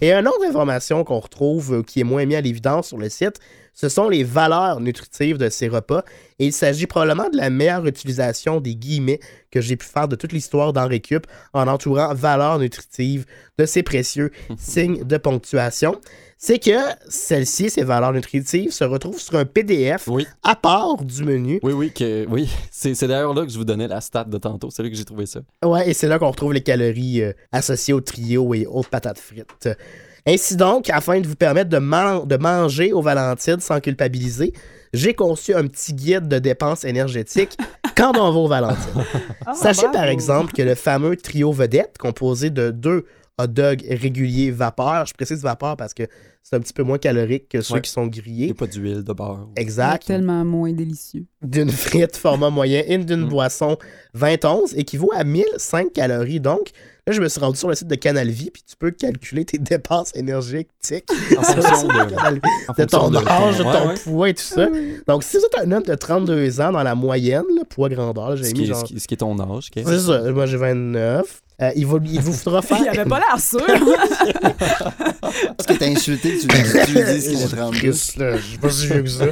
[0.00, 3.08] Et une autre information qu'on retrouve euh, qui est moins mis à l'évidence sur le
[3.08, 3.38] site,
[3.74, 6.04] ce sont les valeurs nutritives de ces repas.
[6.38, 10.16] Et il s'agit probablement de la meilleure utilisation des guillemets que j'ai pu faire de
[10.16, 13.24] toute l'histoire d'Henri Récup en entourant valeurs nutritives
[13.58, 16.00] de ces précieux signes de ponctuation.
[16.44, 16.72] C'est que
[17.08, 21.60] celles-ci, ces valeurs nutritives, se retrouvent sur un PDF Oui, à part du menu.
[21.62, 22.50] oui, oui, que, oui.
[22.72, 24.68] C'est c'est d'ailleurs là que je vous donnais la stat de tantôt.
[24.68, 25.38] C'est là que j'ai trouvé ça.
[25.64, 29.20] Ouais, et c'est là qu'on retrouve les calories euh, associées au trio et aux patates
[29.20, 29.68] frites.
[30.26, 34.52] Ainsi donc, afin de vous permettre de, man- de manger au Valentine sans culpabiliser,
[34.92, 37.56] j'ai conçu un petit guide de dépenses énergétiques
[37.96, 39.04] quand on va au Valentine.
[39.46, 39.94] Ah, Sachez bravo.
[39.96, 43.04] par exemple que le fameux trio vedette, composé de deux
[43.40, 46.04] hot dogs réguliers vapeur, je précise vapeur parce que
[46.42, 47.80] c'est un petit peu moins calorique que ceux Ouais.
[47.80, 48.46] qui sont Il grillés.
[48.46, 49.48] n'y a pas d'huile, de beurre.
[49.56, 50.06] Exact.
[50.06, 51.24] Tellement moins délicieux.
[51.40, 53.28] D'une frite format moyen et d'une Mm.
[53.28, 53.76] boisson
[54.14, 56.40] 20 équivaut à 1005 calories.
[56.40, 56.70] Donc,
[57.06, 59.44] là, je me suis rendu sur le site de Canal Vie, puis tu peux calculer
[59.44, 63.88] tes dépenses énergétiques En fonction de, Canal Vie, en de fonction ton âge, de ton
[63.88, 63.94] ouais.
[64.02, 64.68] poids et tout ça.
[65.06, 68.36] Donc, si vous êtes un homme de 32 ans dans la moyenne, là, poids grandeur,
[68.36, 68.80] j'ai mis genre...
[68.80, 69.70] ce qui- ce qui est ton âge.
[69.74, 69.84] ok?
[69.86, 71.42] C'est ça, moi j'ai 29.
[71.62, 72.78] Euh, il, va- il vous faudra faire.
[72.82, 73.60] Il avait pas l'air sûr.
[75.56, 77.78] Parce que t'as insulté, tu, tu lui dis qu'il est 32.
[77.78, 79.26] Christ, là, Je suis pas si vieux que ça.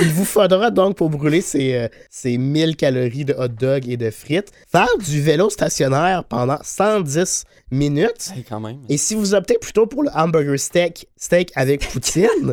[0.00, 3.96] Il vous faudra donc, pour brûler ces, euh, ces 1000 calories de hot dog et
[3.96, 8.30] de frites, faire du vélo stationnaire pendant 110 minutes.
[8.36, 8.78] Hey, quand même.
[8.88, 12.52] Et si vous optez plutôt pour le hamburger steak, steak avec poutine,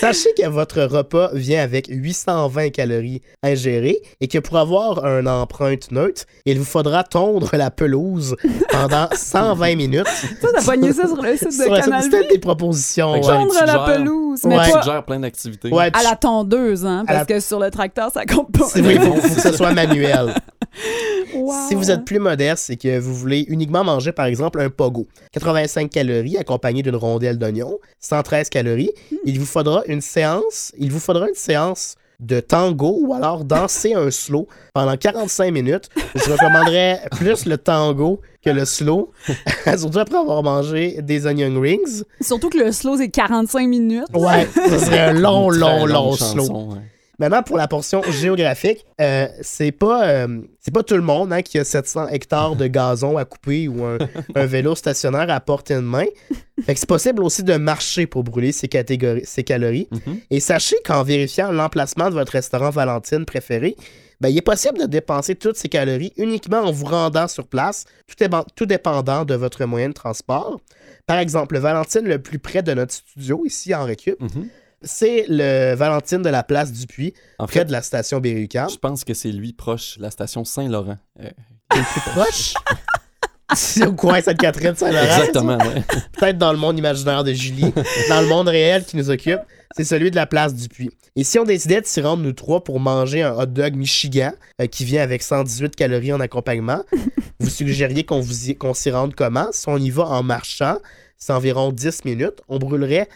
[0.00, 5.90] sachez que votre repas vient avec 820 calories ingérées et que pour avoir une empreinte
[5.90, 8.36] neutre, il vous faudra tondre la pelouse
[8.70, 10.06] pendant 120 minutes.
[10.40, 13.12] Ça, t'as pogné ça sur le site de Sur Canal c'était des propositions.
[13.12, 13.20] Ouais.
[13.20, 14.40] Tondre la gères- pelouse.
[14.44, 14.64] Mais Ouais.
[14.72, 15.70] Tu gères plein d'activités.
[15.70, 18.64] Ouais, à la tondeuse, hein, la- parce que sur le tracteur, ça compte pas.
[18.66, 20.34] C'est- oui, il faut, faut que ce soit manuel.
[21.34, 21.52] Wow.
[21.68, 25.06] Si vous êtes plus modeste et que vous voulez uniquement manger, par exemple, un pogo,
[25.32, 28.92] 85 calories accompagné d'une rondelle d'oignon, 113 calories,
[29.24, 33.94] il vous faudra une séance, il vous faudra une séance de tango ou alors danser
[33.94, 35.88] un slow pendant 45 minutes.
[36.14, 39.10] Je recommanderais plus le tango que le slow,
[39.78, 42.02] surtout après avoir mangé des onion rings.
[42.20, 44.04] Surtout que le slow, c'est 45 minutes.
[44.14, 46.72] Ouais, ce serait un long, long, long slow.
[46.74, 46.80] ouais.
[47.18, 51.42] Maintenant, pour la portion géographique, euh, c'est pas, euh, c'est pas tout le monde hein,
[51.42, 53.98] qui a 700 hectares de gazon à couper ou un,
[54.34, 56.06] un vélo stationnaire à portée de main.
[56.64, 59.88] Fait que c'est possible aussi de marcher pour brûler ces, catégories, ces calories.
[59.90, 60.18] Mhm.
[60.30, 63.76] Et sachez qu'en vérifiant l'emplacement de votre restaurant Valentine préféré,
[64.20, 67.84] ben, il est possible de dépenser toutes ces calories uniquement en vous rendant sur place,
[68.56, 70.60] tout dépendant de votre moyen de transport.
[71.06, 74.48] Par exemple, le Valentine le plus près de notre studio, ici en Récup, Mhm.
[74.84, 78.70] C'est le Valentine de la place du Puy, En près fait, de la station Berry-UQAM.
[78.70, 80.98] je pense que c'est lui proche, la station Saint-Laurent.
[81.20, 81.30] Euh,
[81.74, 82.54] le plus proche?
[83.54, 85.04] C'est au coin Sainte-Catherine, Saint-Laurent.
[85.04, 85.84] exactement, ouais.
[86.18, 87.72] Peut-être dans le monde imaginaire de Julie.
[88.08, 89.40] Dans le monde réel qui nous occupe,
[89.76, 90.90] c'est celui de la place du Puy.
[91.14, 94.32] Et si on décidait de s'y rendre, nous trois, pour manger un hot dog Michigan
[94.60, 96.82] euh, qui vient avec 118 calories en accompagnement,
[97.38, 98.22] vous suggériez qu'on
[98.74, 99.48] s'y rende comment?
[99.52, 100.78] Si on y va en marchant,
[101.16, 103.08] c'est environ 10 minutes, on brûlerait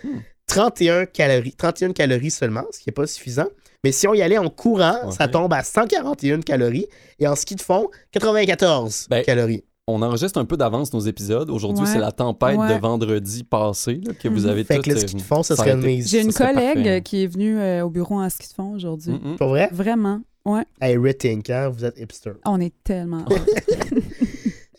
[0.48, 3.46] 31 calories, 31 calories seulement, ce qui n'est pas suffisant.
[3.84, 6.87] Mais si on y allait en courant, ça tombe à 141 calories.
[7.20, 9.62] Et en ski de fond, 94 Ben, calories.
[9.87, 11.48] On enregistre un peu d'avance nos épisodes.
[11.48, 11.92] Aujourd'hui, Ouais.
[11.92, 12.74] c'est la tempête Ouais.
[12.74, 14.48] de vendredi passé là, que vous Mhm.
[14.48, 16.11] avez Fait que le euh, ski de fond, ça serait une mise.
[16.11, 17.02] J'ai une collègue parfait.
[17.02, 19.12] qui est venue euh, au bureau en ski de fond aujourd'hui.
[19.12, 19.37] Mm, mm.
[19.37, 19.68] Pour vrai?
[19.72, 20.20] Vraiment.
[20.44, 20.64] Ouais.
[20.80, 21.68] Hey, Rethink, hein?
[21.68, 22.32] Vous êtes hipster.
[22.44, 23.24] On est tellement.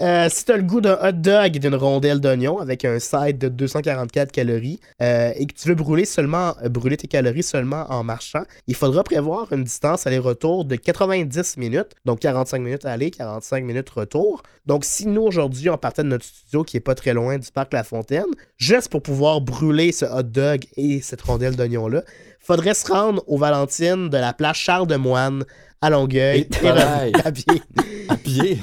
[0.01, 2.99] Euh, si tu as le goût d'un hot dog et d'une rondelle d'oignon avec un
[2.99, 7.43] side de 244 calories euh, et que tu veux brûler seulement euh, brûler tes calories
[7.43, 12.85] seulement en marchant, il faudra prévoir une distance aller-retour de 90 minutes, donc 45 minutes
[12.85, 14.41] aller, 45 minutes retour.
[14.65, 17.51] Donc si nous aujourd'hui on partait de notre studio qui est pas très loin du
[17.51, 18.23] parc La Fontaine,
[18.55, 22.03] juste pour pouvoir brûler ce hot dog et cette rondelle d'oignon là,
[22.49, 25.45] faudrait se rendre aux Valentines de la place Charles de Moine
[25.81, 26.67] à Longueuil Et
[27.23, 27.61] à pied.
[28.09, 28.57] À pied.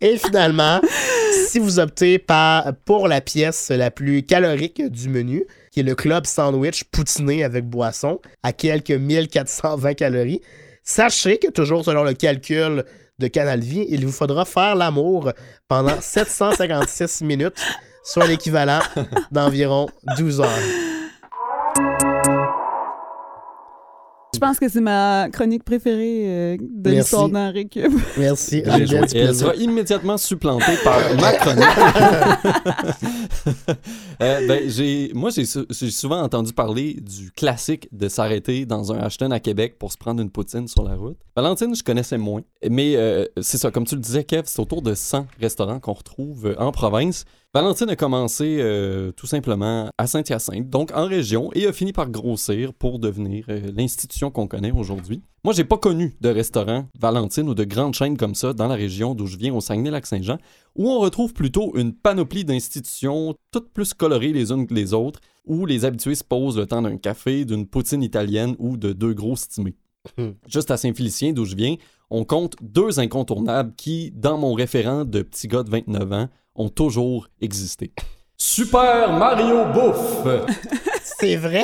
[0.00, 0.80] Et finalement,
[1.46, 5.94] si vous optez par, pour la pièce la plus calorique du menu, qui est le
[5.94, 10.40] club sandwich poutiné avec boisson, à quelques 1420 calories,
[10.82, 12.82] sachez que toujours selon le calcul
[13.20, 15.30] de Canal Vie, il vous faudra faire l'amour
[15.68, 17.62] pendant 756 minutes,
[18.02, 18.80] soit l'équivalent
[19.30, 19.86] d'environ
[20.18, 21.01] 12 heures.
[24.34, 27.92] Je pense que c'est ma chronique préférée euh, de l'histoire d'Henri Cube.
[28.16, 28.62] Merci.
[28.62, 28.84] Bien joué.
[29.00, 31.64] Angèle, du Et elle sera immédiatement supplantée par ma chronique.
[34.22, 38.90] Euh, ben, j'ai, moi, j'ai, sou- j'ai souvent entendu parler du classique de s'arrêter dans
[38.92, 41.18] un Ashton à Québec pour se prendre une poutine sur la route.
[41.36, 42.40] Valentine, je connaissais moins.
[42.70, 45.92] Mais euh, c'est ça, comme tu le disais, Kev, c'est autour de 100 restaurants qu'on
[45.92, 47.26] retrouve en province.
[47.54, 52.08] Valentine a commencé euh, tout simplement à Saint-Hyacinthe, donc en région, et a fini par
[52.08, 55.20] grossir pour devenir euh, l'institution qu'on connaît aujourd'hui.
[55.44, 58.74] Moi, j'ai pas connu de restaurant Valentine ou de grandes chaînes comme ça dans la
[58.74, 60.38] région d'où je viens, au Saguenay-Lac-Saint-Jean,
[60.76, 65.20] où on retrouve plutôt une panoplie d'institutions, toutes plus colorées les unes que les autres,
[65.44, 69.12] où les habitués se posent le temps d'un café, d'une poutine italienne ou de deux
[69.12, 69.76] gros stimés.
[70.16, 70.30] Hmm.
[70.48, 71.76] Juste à Saint-Félicien, d'où je viens,
[72.08, 76.68] on compte deux incontournables qui, dans mon référent de petit gars de 29 ans, ont
[76.68, 77.92] toujours existé.
[78.36, 80.26] Super Mario Bouffe!
[81.02, 81.62] C'est vrai?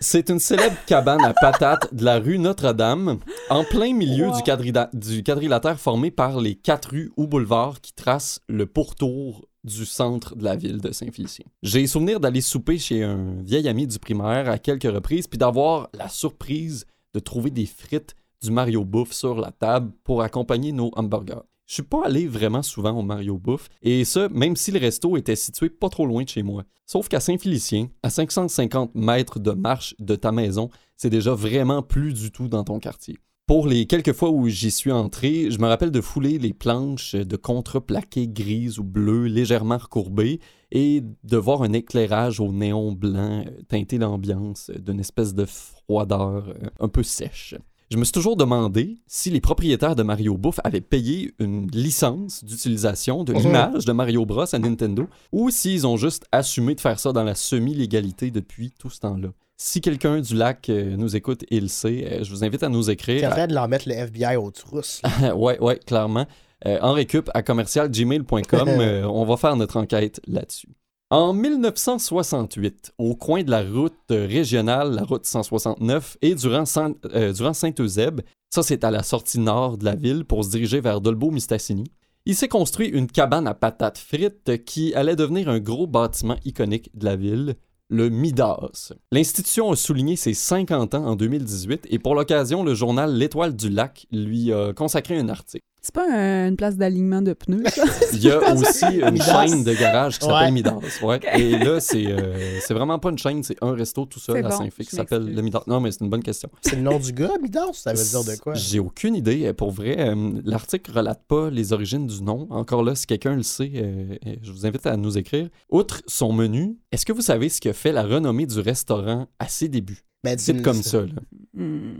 [0.00, 4.90] C'est une célèbre cabane à patates de la rue Notre-Dame, en plein milieu du, quadrida-
[4.92, 10.36] du quadrilatère formé par les quatre rues ou boulevards qui tracent le pourtour du centre
[10.36, 11.46] de la ville de Saint-Félicien.
[11.62, 15.88] J'ai souvenir d'aller souper chez un vieil ami du primaire à quelques reprises, puis d'avoir
[15.94, 20.90] la surprise de trouver des frites du Mario Bouffe sur la table pour accompagner nos
[20.94, 21.40] hamburgers.
[21.66, 25.16] Je suis pas allé vraiment souvent au Mario Bouffe, et ça, même si le resto
[25.16, 26.62] était situé pas trop loin de chez moi.
[26.86, 32.14] Sauf qu'à Saint-Félicien, à 550 mètres de marche de ta maison, c'est déjà vraiment plus
[32.14, 33.18] du tout dans ton quartier.
[33.46, 37.14] Pour les quelques fois où j'y suis entré, je me rappelle de fouler les planches
[37.14, 40.40] de contreplaqué grises ou bleues légèrement recourbées
[40.72, 46.48] et de voir un éclairage au néon blanc euh, teinter l'ambiance d'une espèce de froideur
[46.48, 47.54] euh, un peu sèche.
[47.90, 52.42] Je me suis toujours demandé si les propriétaires de Mario Bouffe avaient payé une licence
[52.42, 53.38] d'utilisation de Mhm.
[53.42, 57.22] l'image de Mario Bros à Nintendo ou s'ils ont juste assumé de faire ça dans
[57.22, 59.28] la semi-légalité depuis tout ce temps-là.
[59.56, 62.68] Si quelqu'un du lac euh, nous écoute et le sait, euh, je vous invite à
[62.68, 63.30] nous en écrire.
[63.30, 65.00] train de leur mettre le FBI aux trousses.
[65.36, 66.26] ouais, ouais, clairement.
[66.66, 70.68] Euh, en récup à commercialgmail.com, euh, on va faire notre enquête là-dessus.
[71.16, 76.64] En 1968, au coin de la route euh, régionale, la route 169, et durant,
[77.06, 80.82] euh, durant Saint-Eusèbe, ça c'est à la sortie nord de la ville pour se diriger
[80.82, 81.90] vers Dolbeau-Mistassini,
[82.26, 86.90] il s'est construit une cabane à patates frites qui allait devenir un gros bâtiment iconique
[86.92, 87.54] de la ville,
[87.88, 88.92] le Midas.
[89.10, 93.70] L'institution a souligné ses 50 ans en 2018 et pour l'occasion, le journal L'Étoile du
[93.70, 95.64] Lac lui a consacré un article.
[95.86, 97.84] C'est pas un- une place d'alignement de pneus, ça?
[98.12, 100.50] Il y a aussi une chaîne de garage qui s'appelle Ouais.
[100.50, 100.78] Midas.
[101.00, 101.20] Ouais.
[101.38, 104.48] Et là, c'est euh, c'est vraiment pas une chaîne, c'est un resto tout seul à
[104.48, 105.62] bon, Saint-Fé qui s'appelle le Midas.
[105.68, 106.48] Non, mais c'est une bonne question.
[106.60, 107.66] C'est le nom du gars, Midas?
[107.74, 108.54] Ça veut dire de quoi?
[108.54, 109.52] J'ai aucune idée.
[109.52, 112.48] Pour vrai, euh, l'article relate pas les origines du nom.
[112.50, 115.48] Encore là, si quelqu'un le sait, euh, euh, je vous invite à nous écrire.
[115.70, 119.28] Outre son menu, est-ce que vous savez ce qui a fait la renommée du restaurant
[119.38, 120.02] à ses débuts?
[120.24, 121.02] Ben, C'est comme ça.
[121.02, 121.12] là.
[121.54, 121.92] Hmm.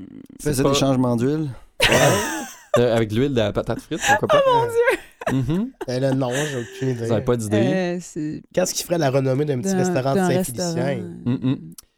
[0.43, 1.51] Faisait pas- des changements d'huile?
[2.79, 4.43] Euh, avec de l'huile de la patate frite, pourquoi pas?
[4.47, 5.73] Oh mon Dieu!
[5.89, 7.05] Ben là, non, j'ai aucune idée.
[7.05, 7.57] Vous n'avez pas d'idée?
[7.57, 11.03] Euh, c'est Qu'est-ce qui ferait la renommée d'un petit d'un- restaurant de Saint-Félicien?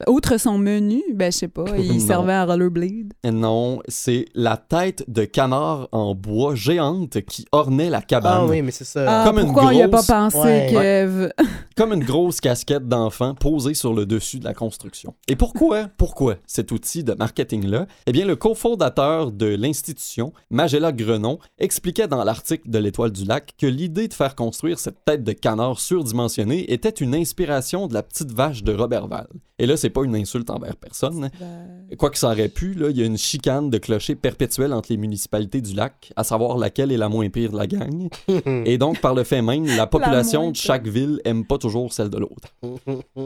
[0.07, 1.99] Outre son menu, ben je sais pas, il Non.
[1.99, 3.15] servait à rollerblade.
[3.25, 8.33] Non, c'est la tête de canard en bois géante qui ornait la cabane.
[8.43, 9.05] Ah oui, mais c'est ça.
[9.23, 10.69] Ah, Comme une pourquoi on y a pas grosse- pensé, Ouais.
[10.71, 11.29] Kev?
[11.77, 15.15] Comme une grosse casquette d'enfant posée sur le dessus de la construction.
[15.27, 17.87] Et pourquoi, pourquoi cet outil de marketing-là?
[18.07, 23.55] Eh bien, le cofondateur de l'institution, Magella Grenon, expliquait dans l'article de l'Étoile du Lac
[23.59, 28.03] que l'idée de faire construire cette tête de canard surdimensionnée était une inspiration de la
[28.05, 29.27] petite vache de Robertval.
[29.61, 31.31] Et là, c'est c'est pas une insulte envers personne.
[31.41, 34.75] Ben, Quoi que ça aurait pu, là, il y a une chicane de clocher perpétuelle
[34.75, 38.11] entre les municipalités du lac, à savoir laquelle est la moins pire de la gang.
[38.67, 42.11] Et donc, par le fait même, la population de chaque ville aime pas toujours celle
[42.11, 42.55] de l'autre.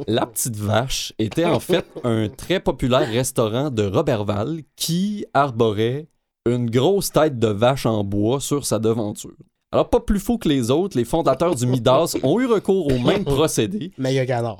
[0.06, 6.06] La Petite Vache était en fait un très populaire restaurant de Roberval qui arborait
[6.46, 9.34] une grosse tête de vache en bois sur sa devanture.
[9.74, 12.98] Alors, pas plus fou que les autres, les fondateurs du Midas ont eu recours au
[12.98, 13.90] même procédé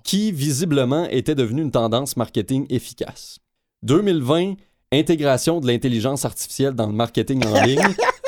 [0.04, 3.38] qui visiblement était devenu une tendance marketing efficace.
[3.82, 4.54] 2020,
[4.90, 7.82] intégration de l'intelligence artificielle dans le marketing en ligne.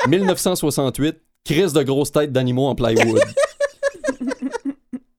[0.07, 3.19] 1968, crise de grosses têtes d'animaux en plywood.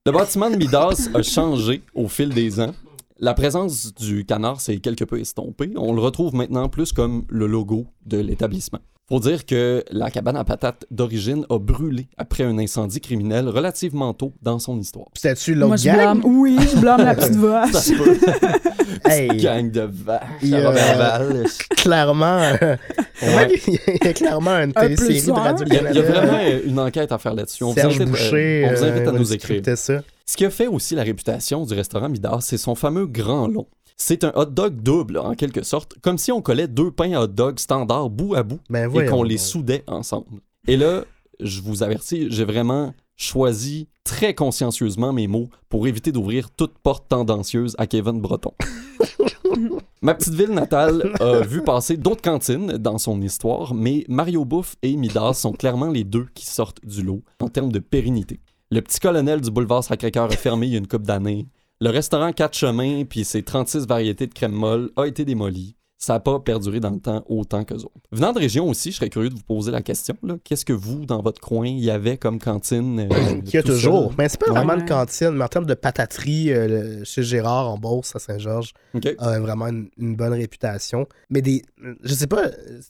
[0.07, 2.75] Le bâtiment de Midas a changé au fil des ans.
[3.19, 5.73] La présence du canard s'est quelque peu estompée.
[5.75, 8.79] On le retrouve maintenant plus comme le logo de l'établissement.
[9.09, 14.13] Faut dire que la cabane à patates d'origine a brûlé après un incendie criminel relativement
[14.15, 15.07] tôt dans son histoire.
[15.15, 15.97] C'était-tu Moi, l'autre je gang?
[15.97, 16.23] blâme.
[16.25, 17.73] Oui, je blâme la petite vache.
[19.05, 21.45] Hey, Gang de vaches Roberval.
[21.77, 22.77] clairement, euh,
[23.23, 23.49] Ouais.
[23.69, 25.57] il y a clairement une télésérie de plus un.
[25.67, 26.21] Il y, a, il y a Radio-Canada.
[26.21, 27.63] vraiment euh, une enquête à faire là-dessus.
[27.65, 29.63] On vous Serge euh, Boucher, on vous invite euh, à nous va écrire.
[29.77, 30.03] ça.
[30.25, 33.67] Ce qui a fait aussi la réputation du restaurant Midas, c'est son fameux grand long.
[33.97, 37.23] C'est un hot dog double, en quelque sorte, comme si on collait deux pains à
[37.23, 40.41] hot dog standard bout à bout Ben et qu'on les soudait ensemble.
[40.69, 41.05] Et là,
[41.41, 47.09] je vous avertis, j'ai vraiment choisi très consciencieusement mes mots pour éviter d'ouvrir toute porte
[47.09, 48.53] tendancieuse à Kevin Breton.
[50.03, 54.77] Ma petite ville natale a vu passer d'autres cantines dans son histoire, mais Mario Bouffe
[54.83, 58.41] et Midas sont clairement les deux qui sortent du lot en termes de pérennité.
[58.71, 61.47] Le petit colonel du boulevard Sacré-Cœur a fermé il y a une couple d'années.
[61.79, 65.76] Le restaurant Quatre Chemins puis ses 36 variétés de crème molle a été démoli.
[65.99, 67.91] Ça n'a pas perduré dans le temps autant qu'eux autres.
[68.13, 70.15] Venant de région aussi, je serais curieux de vous poser la question.
[70.45, 73.01] Qu'est-ce que vous, dans votre coin, il y avait comme cantine?
[73.01, 73.09] euh,
[73.45, 74.13] Qu'il y a toujours.
[74.19, 74.59] Mais c'est pas Ouais.
[74.59, 78.19] vraiment une cantine, mais en termes de pataterie, euh, le- chez Gérard en Beauce à
[78.19, 79.09] Saint-Georges Ok.
[79.19, 81.07] a vraiment une, une bonne réputation.
[81.31, 81.63] Mais des.
[82.03, 82.43] Je sais pas,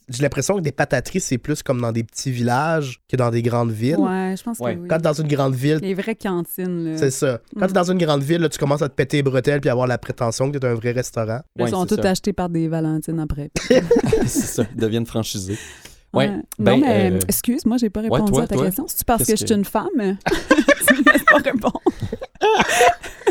[0.08, 3.42] j'ai l'impression que des patateries, c'est plus comme dans des petits villages que dans des
[3.42, 3.98] grandes villes.
[3.98, 4.74] Ouais, je pense Ouais.
[4.74, 4.88] que oui.
[4.88, 6.96] Quand dans une grande ville, Les vraies cantines, là.
[6.98, 7.40] c'est ça.
[7.58, 7.68] Quand Mm.
[7.68, 9.86] t'es dans une grande ville, là, tu commences à te péter les bretelles puis avoir
[9.86, 11.40] la prétention que t'es un vrai restaurant.
[11.56, 12.10] Ils Ouais, sont tous ça.
[12.10, 12.66] achetés par des
[13.18, 13.50] Après.
[14.26, 15.58] c'est ça, ils deviennent franchisés.
[16.14, 18.84] Ouais, ben, non, mais euh, excuse, moi, j'ai pas répondu toi, à ta toi, question.
[18.88, 19.86] C'est parce que je que- suis une femme?
[19.96, 21.80] tu me laisses pas répondre.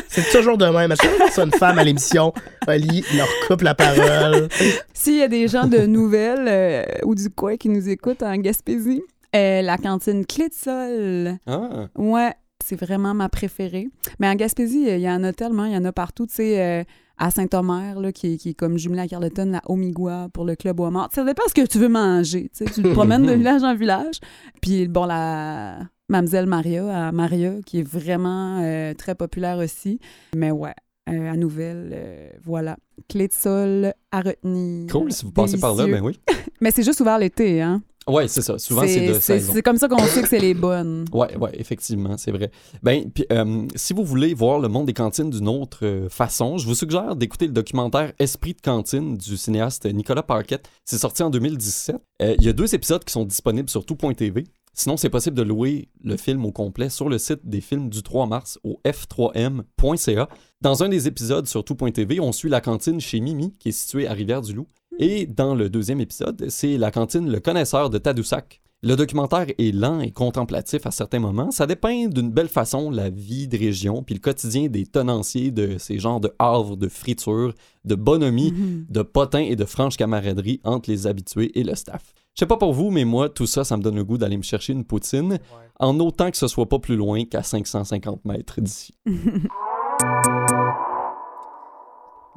[0.09, 0.91] C'est toujours de même.
[0.91, 2.33] À chaque fois une femme à l'émission,
[2.67, 4.47] Oli leur coupe la parole.
[4.93, 8.35] S'il y a des gens de nouvelles euh, ou du coin qui nous écoutent en
[8.37, 9.01] Gaspésie,
[9.35, 11.37] euh, la cantine Clé de Sol.
[11.47, 13.89] Ah, Ouais, c'est vraiment ma préférée.
[14.19, 16.27] Mais en Gaspésie, il y en a tellement, il y en a partout.
[16.27, 16.83] Tu sais, euh,
[17.17, 20.55] à Saint-Omer, là, qui, est- qui est comme jumelé à Carleton, la Omigua pour le
[20.55, 21.09] Club Bois-Mort.
[21.13, 22.49] Ça dépend ce que tu veux manger.
[22.55, 24.19] Tu sais, tu te promènes de village en village.
[24.61, 29.99] Puis, bon, la Mamselle Maria, à Maria, qui est vraiment euh, très populaire aussi.
[30.35, 30.73] Mais ouais,
[31.09, 32.77] euh, à Nouvelle, euh, voilà.
[33.09, 34.91] Clé de sol à retenir.
[34.91, 36.19] cool, si vous passez par là, ben oui.
[36.61, 37.81] Mais c'est juste ouvert l'été, hein?
[38.07, 38.59] Ouais, c'est ça.
[38.59, 39.51] Souvent, c'est de saison.
[39.53, 41.05] c'est comme ça qu'on sait que c'est les bonnes.
[41.15, 42.51] Ouais, ouais, effectivement, c'est vrai.
[42.83, 46.57] Ben, puis, euh, si vous voulez voir le monde des cantines d'une autre euh, façon,
[46.57, 50.69] je vous suggère d'écouter le documentaire Esprit de cantine du cinéaste Nicolas Parquette.
[50.83, 51.95] C'est sorti en 2017.
[52.21, 54.43] Euh, Il y a deux épisodes qui sont disponibles sur tout.tv.
[54.73, 58.03] Sinon, c'est possible de louer le film au complet sur le site des films du
[58.03, 60.27] 3 mars au f3m.ca.
[60.61, 64.05] Dans un des épisodes sur tout.tv, on suit la cantine chez Mimi, qui est située
[64.05, 64.67] à Rivière-du-Loup.
[64.99, 68.61] Et dans le deuxième épisode, c'est la cantine Le Connaisseur de Tadoussac.
[68.81, 71.49] Le documentaire est lent et contemplatif à certains moments.
[71.49, 75.77] Ça dépeint d'une belle façon la vie de région puis le quotidien des tenanciers de
[75.79, 77.53] ces genres de havres, de friture,
[77.83, 78.85] de bonhomie, Mhm.
[78.89, 82.13] de potins et de franche camaraderie entre les habitués et le staff.
[82.35, 84.37] Je sais pas pour vous, mais moi, tout ça, ça me donne le goût d'aller
[84.37, 85.39] me chercher une poutine,
[85.79, 88.93] en autant que ce soit pas plus loin qu'à 550 mètres d'ici.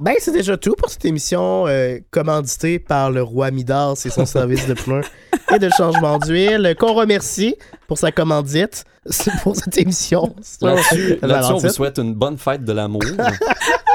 [0.01, 4.27] Ben, c'est déjà tout pour cette émission euh, commanditée par le roi Midas et son
[4.27, 5.03] service de pneus
[5.55, 7.57] et de changement d'huile, qu'on remercie
[7.89, 8.85] pour sa commandite
[9.43, 10.37] pour cette émission.
[10.63, 13.03] Là-dessus, on vous souhaite une bonne fête de l'amour.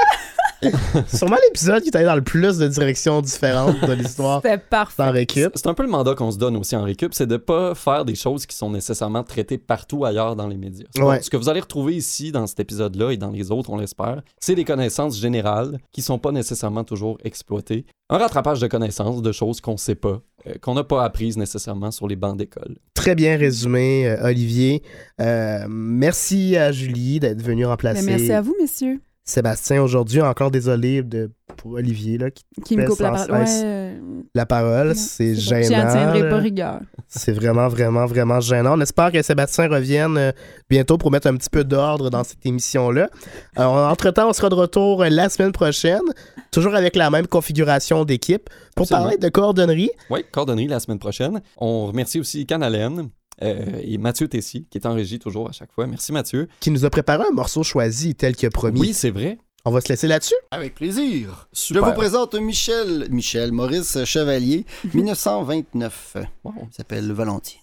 [1.08, 5.02] Sûrement l'épisode qui est allé dans le plus de directions différentes de l'histoire C'était parfait.
[5.02, 5.52] dans Récup.
[5.54, 8.04] C'est un peu le mandat qu'on se donne aussi en récup, c'est de pas faire
[8.04, 10.86] des choses qui sont nécessairement traitées partout ailleurs dans les médias.
[10.98, 11.22] Ouais.
[11.22, 14.22] Ce que vous allez retrouver ici dans cet épisode-là et dans les autres, on l'espère,
[14.40, 17.86] c'est des connaissances générales qui sont pas nécessairement toujours exploitées.
[18.10, 21.90] Un rattrapage de connaissances, de choses qu'on sait pas, euh, qu'on n'a pas apprises nécessairement
[21.90, 22.76] sur les bancs d'école.
[22.92, 24.82] Très bien résumé, euh, Olivier.
[25.20, 29.00] Euh, merci à Julie d'être venue remplacer Mais merci à vous, messieurs.
[29.24, 30.20] Sébastien aujourd'hui.
[30.20, 33.30] Encore désolé de, pour Olivier là, qui Qui me coupe la parole.
[33.30, 33.98] Ouais, euh,
[34.34, 34.88] la parole.
[34.88, 35.90] non, C'est gênant.
[35.90, 36.30] Tiendrai là.
[36.30, 36.80] pas rigueur.
[37.08, 38.76] C'est vraiment, vraiment, vraiment gênant.
[38.76, 40.32] On espère que Sébastien revienne euh,
[40.68, 43.08] bientôt pour mettre un petit peu d'ordre dans cette émission-là.
[43.56, 46.02] Entre-temps, on sera de retour euh, la semaine prochaine,
[46.50, 49.04] toujours avec la même configuration d'équipe, pour Absolument.
[49.04, 49.90] parler de coordonnerie.
[50.10, 51.40] Oui, coordonnerie la semaine prochaine.
[51.56, 53.08] On remercie aussi Canalen
[53.42, 55.86] euh, et Mathieu Tessy, qui est en régie toujours à chaque fois.
[55.86, 56.48] Merci Mathieu.
[56.60, 58.80] qui nous a préparé un morceau choisi tel que promis.
[58.80, 59.38] Oui, c'est vrai.
[59.66, 60.34] On va se laisser là-dessus?
[60.50, 61.48] Avec plaisir.
[61.54, 66.16] Je vous présente Michel, Michel Maurice Chevalier, 1929.
[66.44, 66.52] Wow.
[66.68, 67.60] Il s'appelle Valentine.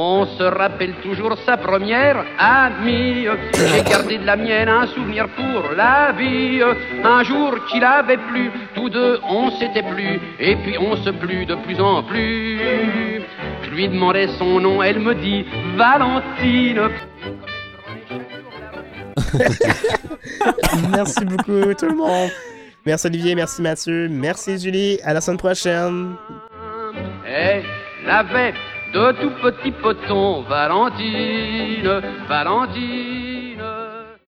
[0.00, 3.26] On se rappelle toujours sa première amie.
[3.52, 6.60] J'ai gardé de la mienne un souvenir pour la vie.
[7.02, 11.46] Un jour qu'il avait plu, tous deux on s'était plu, et puis on se plut
[11.46, 12.60] de plus en plus.
[13.64, 15.44] Je lui demandais son nom, elle me dit
[15.76, 16.90] Valentine.
[20.92, 22.30] merci beaucoup, tout le monde.
[22.86, 25.00] Merci Olivier, merci Mathieu, merci Julie.
[25.02, 26.14] À la semaine prochaine.
[27.26, 27.64] Elle
[28.08, 28.54] avait
[28.92, 33.37] de tout petits potons, Valentine, Valentine.